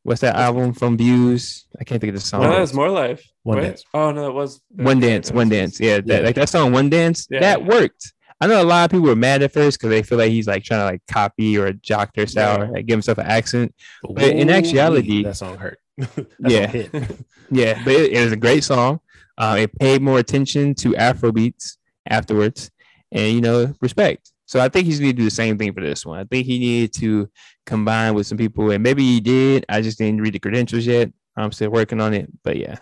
[0.03, 1.65] What's that album from Views?
[1.79, 2.41] I can't think of the song.
[2.41, 3.23] No, that was more life.
[3.41, 3.63] One right?
[3.69, 3.83] Dance.
[3.91, 5.79] Oh no, it was One dance, one dance.
[5.79, 6.19] Yeah, that, Yeah.
[6.19, 7.27] like that song, one dance.
[7.31, 7.39] Yeah.
[7.39, 8.13] That worked.
[8.39, 10.45] I know a lot of people were mad at first because they feel like he's
[10.47, 13.73] like trying to like copy or jock their style, or, like give himself an accent.
[14.07, 15.79] But in Ooh-wee, actuality- that song hurt.
[16.39, 16.51] That
[16.93, 17.07] Yeah.
[17.51, 18.99] Yeah, but it, it was a great song.
[19.37, 21.77] Uh, it paid more attention to Afro beats
[22.09, 22.71] afterwards,
[23.11, 24.31] and you know, respect.
[24.47, 26.19] So I think he's going to do the same thing for this one.
[26.19, 27.29] I think he needed to
[27.65, 29.65] combine with some people, and maybe he did.
[29.69, 31.11] I just didn't read the credentials yet.
[31.35, 32.77] I'm still working on it, but yeah.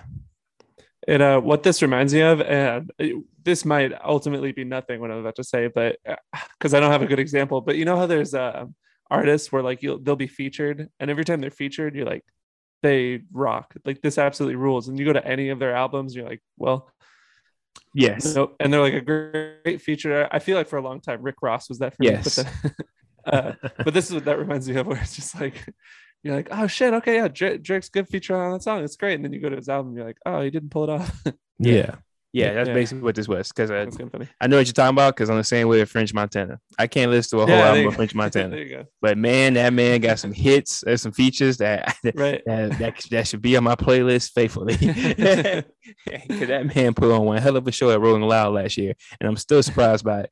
[1.07, 2.89] It uh, what this reminds me of, and
[3.43, 5.97] this might ultimately be nothing what I'm about to say, but
[6.57, 8.66] because I don't have a good example, but you know how there's uh,
[9.09, 12.24] artists where like you'll they'll be featured, and every time they're featured, you're like,
[12.84, 16.28] they rock, like this absolutely rules, and you go to any of their albums, you're
[16.30, 16.92] like, well,
[17.96, 18.36] Yes.
[18.36, 20.28] no, and they're like a great, feature.
[20.32, 22.38] I feel like for a long time, Rick Ross was that for Yes.
[22.38, 22.74] me, but,
[23.26, 23.54] the, uh,
[23.84, 25.56] but this is what that reminds me of, where it's just like.
[26.26, 28.82] You're like, oh shit, okay, yeah, Drake's good feature on that song.
[28.82, 29.16] It's great.
[29.16, 31.24] And then you go to his album, you're like, oh, he didn't pull it off.
[31.60, 31.96] Yeah.
[32.36, 32.74] Yeah, that's Yeah.
[32.74, 33.50] basically what this was.
[33.50, 34.28] Because That's kind of funny.
[34.42, 36.60] I know what you're talking about because I'm the same way with French Montana.
[36.80, 37.96] I can't listen to a whole Yeah, album of.
[37.96, 38.86] French Montana, there you go.
[39.02, 40.82] but man, that man got some hits.
[40.82, 42.42] There's some features that Right.
[42.48, 44.76] that, that, that should be on my playlist faithfully.
[46.06, 48.94] Because that man put on one hell of a show at Rolling Loud last year,
[49.20, 50.32] and I'm still surprised by it.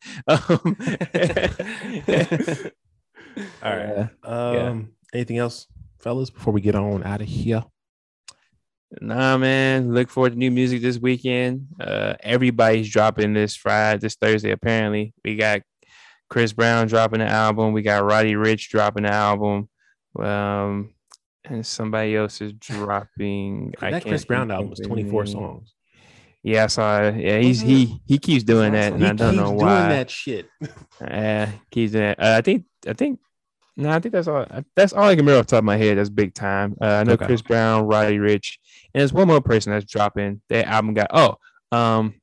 [3.64, 4.10] All right.
[4.24, 5.68] Uh, Um, anything else,
[6.00, 7.64] fellas, before we get on out of here?
[9.00, 9.94] Nah, man.
[9.94, 11.68] Look forward to new music this weekend.
[11.80, 14.52] Uh, everybody's dropping this Friday, this Thursday.
[14.52, 15.62] Apparently, we got
[16.30, 17.72] Chris Brown dropping an album.
[17.74, 19.70] We got Roddy Ricch dropping an album.
[20.20, 20.94] Um,
[21.46, 23.74] and somebody else is dropping.
[23.80, 25.74] I that can't Chris Brown album was 24 songs.
[26.44, 27.16] Yeah, I saw it.
[27.18, 29.90] Yeah, he's he he keeps doing that, and he I don't keeps know doing why.
[29.90, 30.48] that shit.
[31.00, 32.20] Uh, keeps doing that.
[32.20, 33.20] Uh, I think I think.
[33.78, 34.46] No, I think that's all.
[34.76, 35.98] That's all I can remember off the top of my head.
[35.98, 36.76] That's big time.
[36.82, 37.26] Uh, I know Okay.
[37.26, 38.58] Chris Brown, Roddy Ricch,
[38.94, 40.42] and there's one more person that's dropping.
[40.50, 41.08] Their album got.
[41.14, 41.38] Oh,
[41.72, 42.16] um,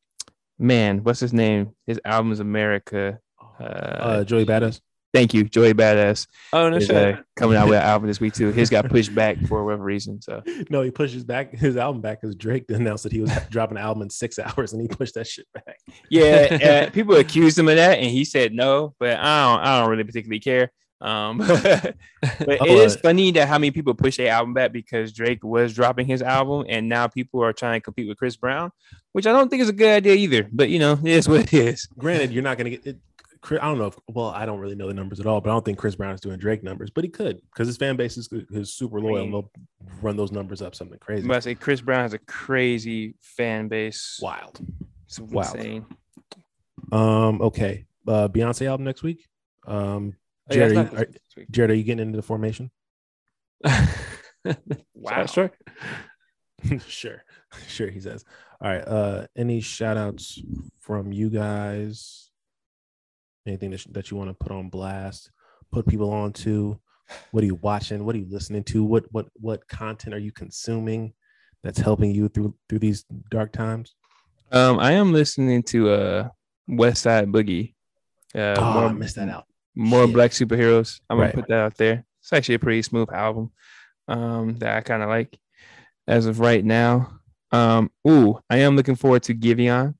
[0.59, 1.75] man, what's his name?
[1.87, 3.19] His album is America.
[3.61, 4.81] Uh, Uh, Joey Badass.
[5.15, 6.27] thank you, Joey Badass.
[6.53, 7.19] Oh no Is, shit.
[7.19, 8.53] uh, coming out with an album this week too.
[8.53, 10.21] His got pushed back for whatever reason.
[10.23, 13.79] So No, he pushes back his album back because Drake announced that he was dropping
[13.79, 15.79] an album in six hours, and he pushed that shit back.
[16.11, 18.95] yeah, uh, people accused him of that, and he said no.
[19.01, 19.61] But I don't.
[19.67, 20.71] I don't really particularly care.
[21.01, 21.95] Um, but
[22.41, 26.07] it is funny that how many people push their album back because Drake was dropping
[26.07, 28.73] his album, and now people are trying to compete with Chris Brown,
[29.13, 30.49] which I don't think is a good idea either.
[30.51, 31.87] But you know, it is what it is.
[31.97, 32.99] Granted, you're not going to get it.
[33.41, 33.87] Chris- I don't know.
[33.87, 35.95] If, well, I don't really know the numbers at all, but I don't think Chris
[35.95, 39.01] Brown is doing Drake numbers, but he could because his fan base is, is super
[39.01, 39.25] loyal.
[39.25, 39.51] and they'll
[40.03, 41.31] run those numbers up something crazy.
[41.31, 44.19] I say Chris Brown has a crazy fan base.
[44.21, 44.59] Wild.
[45.07, 45.55] It's Wild.
[45.55, 45.87] insane.
[46.91, 47.41] Um.
[47.41, 47.87] Okay.
[48.07, 48.27] Uh.
[48.27, 49.29] Beyonce album next week.
[49.67, 50.17] Um.
[50.51, 51.51] Oh, yeah, it's Jared, are, this week, this week.
[51.51, 52.71] Jared, are you getting into the formation?
[54.95, 55.27] Wow.
[55.27, 55.51] Sure.
[56.87, 57.25] sure.
[57.67, 57.89] Sure.
[57.89, 58.25] He says.
[58.61, 58.87] All right.
[58.87, 59.27] Uh.
[59.37, 60.41] Any shout outs
[60.81, 62.31] from you guys?
[63.47, 65.31] Anything that, that you want to put on blast?
[65.73, 66.79] Put people on to?
[67.31, 68.05] What are you watching?
[68.05, 68.85] What are you listening to?
[68.85, 71.15] What what what content are you consuming
[71.63, 73.95] that's helping you through through these dark times?
[74.53, 76.29] Um, I am listening to uh
[76.69, 77.75] Westside Boogie.
[78.35, 79.47] Uh, oh, more, I missed that out.
[79.79, 80.15] More Shit.
[80.15, 81.01] black superheroes.
[81.09, 82.05] I'm gonna put that out there.
[82.21, 83.53] It's actually a pretty smooth album
[84.09, 85.39] um, that I kind of like
[86.07, 87.21] as of right now.
[87.53, 89.95] Um, ooh, I am looking forward to Giveon.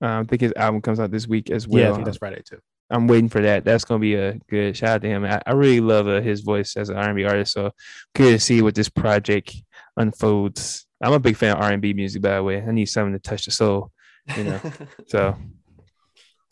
[0.00, 1.82] Um, I think his album comes out this week as well.
[1.82, 2.60] yeah, I think that's Friday too.
[2.88, 3.64] I'm waiting for that.
[3.64, 5.24] That's gonna be a good shout out to him.
[5.24, 7.52] I, I really love uh, his voice as an R&B artist.
[7.52, 7.72] So
[8.14, 9.56] good to see what this project
[9.96, 10.86] unfolds.
[11.02, 12.62] I'm a big fan of R&B music, by the way.
[12.62, 13.90] I need something to touch the soul,
[14.36, 14.60] you know.
[15.08, 15.36] So,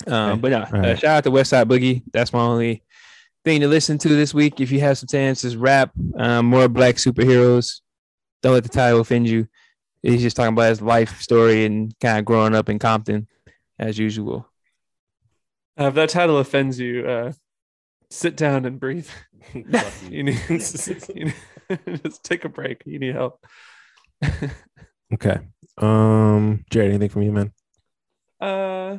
[0.07, 2.03] um, but no, uh, shout out to Westside Boogie.
[2.13, 2.83] That's my only
[3.45, 4.61] thing to listen to this week.
[4.61, 7.81] If you have some chance, is rap, um, more black superheroes.
[8.43, 9.49] Don't let the title offend you.
[10.03, 13.27] He's just talking about his life story and kind of growing up in Compton,
[13.79, 14.49] as usual.
[15.79, 17.33] Uh, if that title offends you, uh,
[18.11, 19.09] sit down and breathe.
[19.53, 21.35] You need, you need
[22.03, 22.83] just take a break.
[22.87, 23.45] You need help.
[25.13, 25.37] Okay.
[25.79, 27.53] Um, Jared, anything from you, man?
[28.41, 28.99] Uh,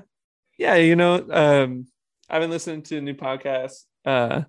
[0.58, 1.88] yeah, you know, um,
[2.30, 3.84] I've been listening to a new podcast.
[4.06, 4.44] Uh,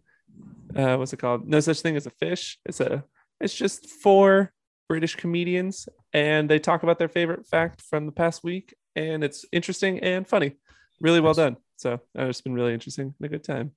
[0.75, 1.47] uh, what's it called?
[1.49, 2.59] No such thing as a fish.
[2.65, 3.05] It's a,
[3.41, 4.53] it's just four
[4.89, 9.45] British comedians, and they talk about their favorite fact from the past week, and it's
[9.53, 10.57] interesting and funny.
[11.01, 11.37] Really well Nice.
[11.37, 11.57] done.
[11.77, 13.73] So uh, it's been really interesting and a good time.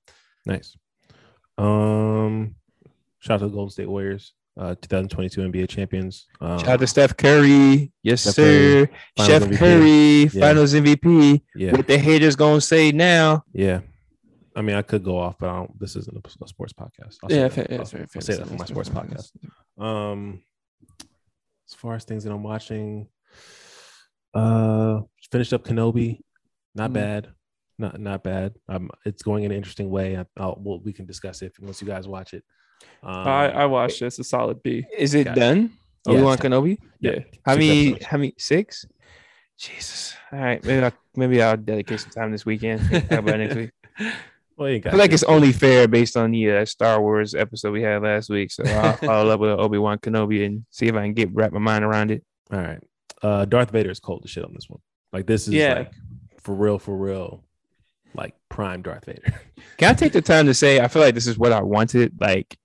[0.46, 0.76] Nice.
[1.58, 2.54] Um,
[3.18, 6.26] shout out to the Golden State Warriors, uh, 2022 NBA champions.
[6.40, 7.92] Um, Shout out to Steph Curry.
[8.02, 8.86] Yes, Steph sir.
[8.86, 9.56] Curry, Chef MVP.
[9.56, 10.40] Curry, Yeah.
[10.48, 11.42] finals MVP.
[11.54, 13.44] yeah, What the haters gonna say now?
[13.52, 13.80] yeah.
[14.56, 17.18] I mean, I could go off, but I don't, this isn't a, sports podcast.
[17.22, 19.30] I'll Yeah, say that, I'll, it's I'll say fair that for my sports podcast.
[19.82, 20.42] Um,
[21.68, 23.06] as far as things that I'm watching,
[24.34, 26.20] uh, finished up Kenobi.
[26.74, 26.94] Not Mm.
[26.94, 27.28] bad.
[27.78, 28.54] Not not bad.
[28.68, 30.16] Um, it's going in an interesting way.
[30.18, 32.44] I, I'll, well, we can discuss it once you guys watch it.
[33.02, 34.06] Um, I, I watched it.
[34.06, 34.84] It's a solid B.
[34.96, 35.40] Is it Gotcha.
[35.40, 35.70] done?
[36.06, 36.78] Yeah, Obi Wan it's Kenobi.
[37.00, 37.18] Yeah.
[37.44, 37.88] How six many?
[37.88, 38.04] episodes.
[38.06, 38.34] How many?
[38.38, 38.86] Six.
[39.58, 40.14] Jesus.
[40.32, 40.64] All right.
[40.64, 42.80] Maybe I, maybe I'll dedicate some time this weekend.
[42.90, 43.70] Talk about next week.
[44.56, 47.34] Well, you got I feel like it's only fair based on the uh, Star Wars
[47.34, 48.50] episode we had last week.
[48.52, 51.50] So I'll follow up with Obi Wan Kenobi and see if I can get wrap
[51.52, 52.22] my mind around it.
[52.52, 52.78] All right.
[53.22, 54.80] Uh Darth Vader is cold as shit on this one.
[55.14, 55.74] Like this is Yeah.
[55.74, 55.92] like
[56.42, 57.42] for real, for real,
[58.14, 59.40] like prime Darth Vader.
[59.78, 62.20] Can I take the time to say I feel like this is what I wanted?
[62.20, 62.56] Like, I-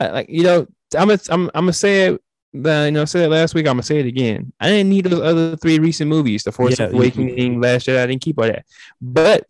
[0.00, 0.66] like you know,
[0.96, 2.20] I'm gonna I'm, I'm gonna say it.
[2.52, 3.66] The, you know, I said it last week.
[3.66, 4.52] I'm gonna say it again.
[4.60, 8.02] I didn't need those other three recent movies: The Force Yeah, Awakening, Last Jedi.
[8.02, 8.64] I didn't keep all that.
[9.00, 9.46] But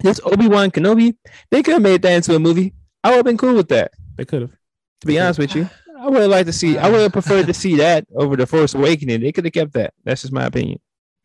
[0.00, 1.16] this Obi Wan Kenobi,
[1.50, 2.74] they could have made that into a movie.
[3.02, 3.92] I would have been cool with that.
[4.16, 4.52] They could have.
[5.00, 6.78] To be honest with you, I would have liked to see.
[6.78, 6.92] I uh.
[6.92, 9.20] would have preferred to see that over The Force Awakening.
[9.20, 9.94] They could have kept that.
[10.04, 10.80] That's just my opinion.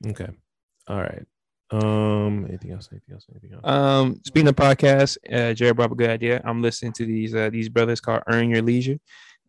[0.05, 0.29] Okay.
[0.88, 1.25] All right.
[1.70, 2.45] Um.
[2.47, 2.89] Anything else?
[2.91, 3.26] Anything else?
[3.30, 3.61] Anything else?
[3.65, 6.41] Um, speaking of podcasts, uh, Jared brought up a good idea.
[6.45, 8.99] I'm listening to these uh, these brothers called Earn Your Leisure.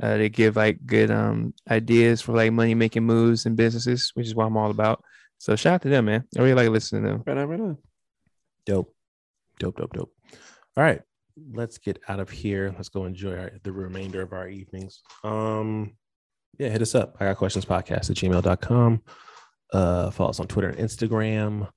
[0.00, 4.26] Uh, they give like good um ideas for like money making moves and businesses, which
[4.26, 5.02] is what I'm all about.
[5.38, 6.24] So shout out to them, man.
[6.36, 7.22] I really like listening to them.
[7.26, 7.78] Right on, right on.
[8.66, 8.94] Dope.
[9.58, 9.76] Dope.
[9.76, 9.92] Dope.
[9.92, 10.12] Dope.
[10.76, 11.02] All right.
[11.52, 12.74] Let's get out of here.
[12.76, 15.02] Let's go enjoy our, the remainder of our evenings.
[15.22, 15.92] Um.
[16.58, 16.70] Yeah.
[16.70, 17.16] Hit us up.
[17.20, 19.02] I got questions podcast at gmail.com.
[19.72, 20.10] Uh.
[20.10, 21.68] Follow us on Twitter and Instagram.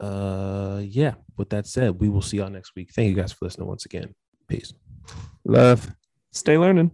[0.00, 0.82] Uh.
[0.84, 1.14] Yeah.
[1.36, 2.90] With that said, we will see y'all next week.
[2.92, 4.14] Thank you guys for listening once again.
[4.48, 4.72] Peace.
[5.44, 5.90] Love.
[6.30, 6.90] Stay learning.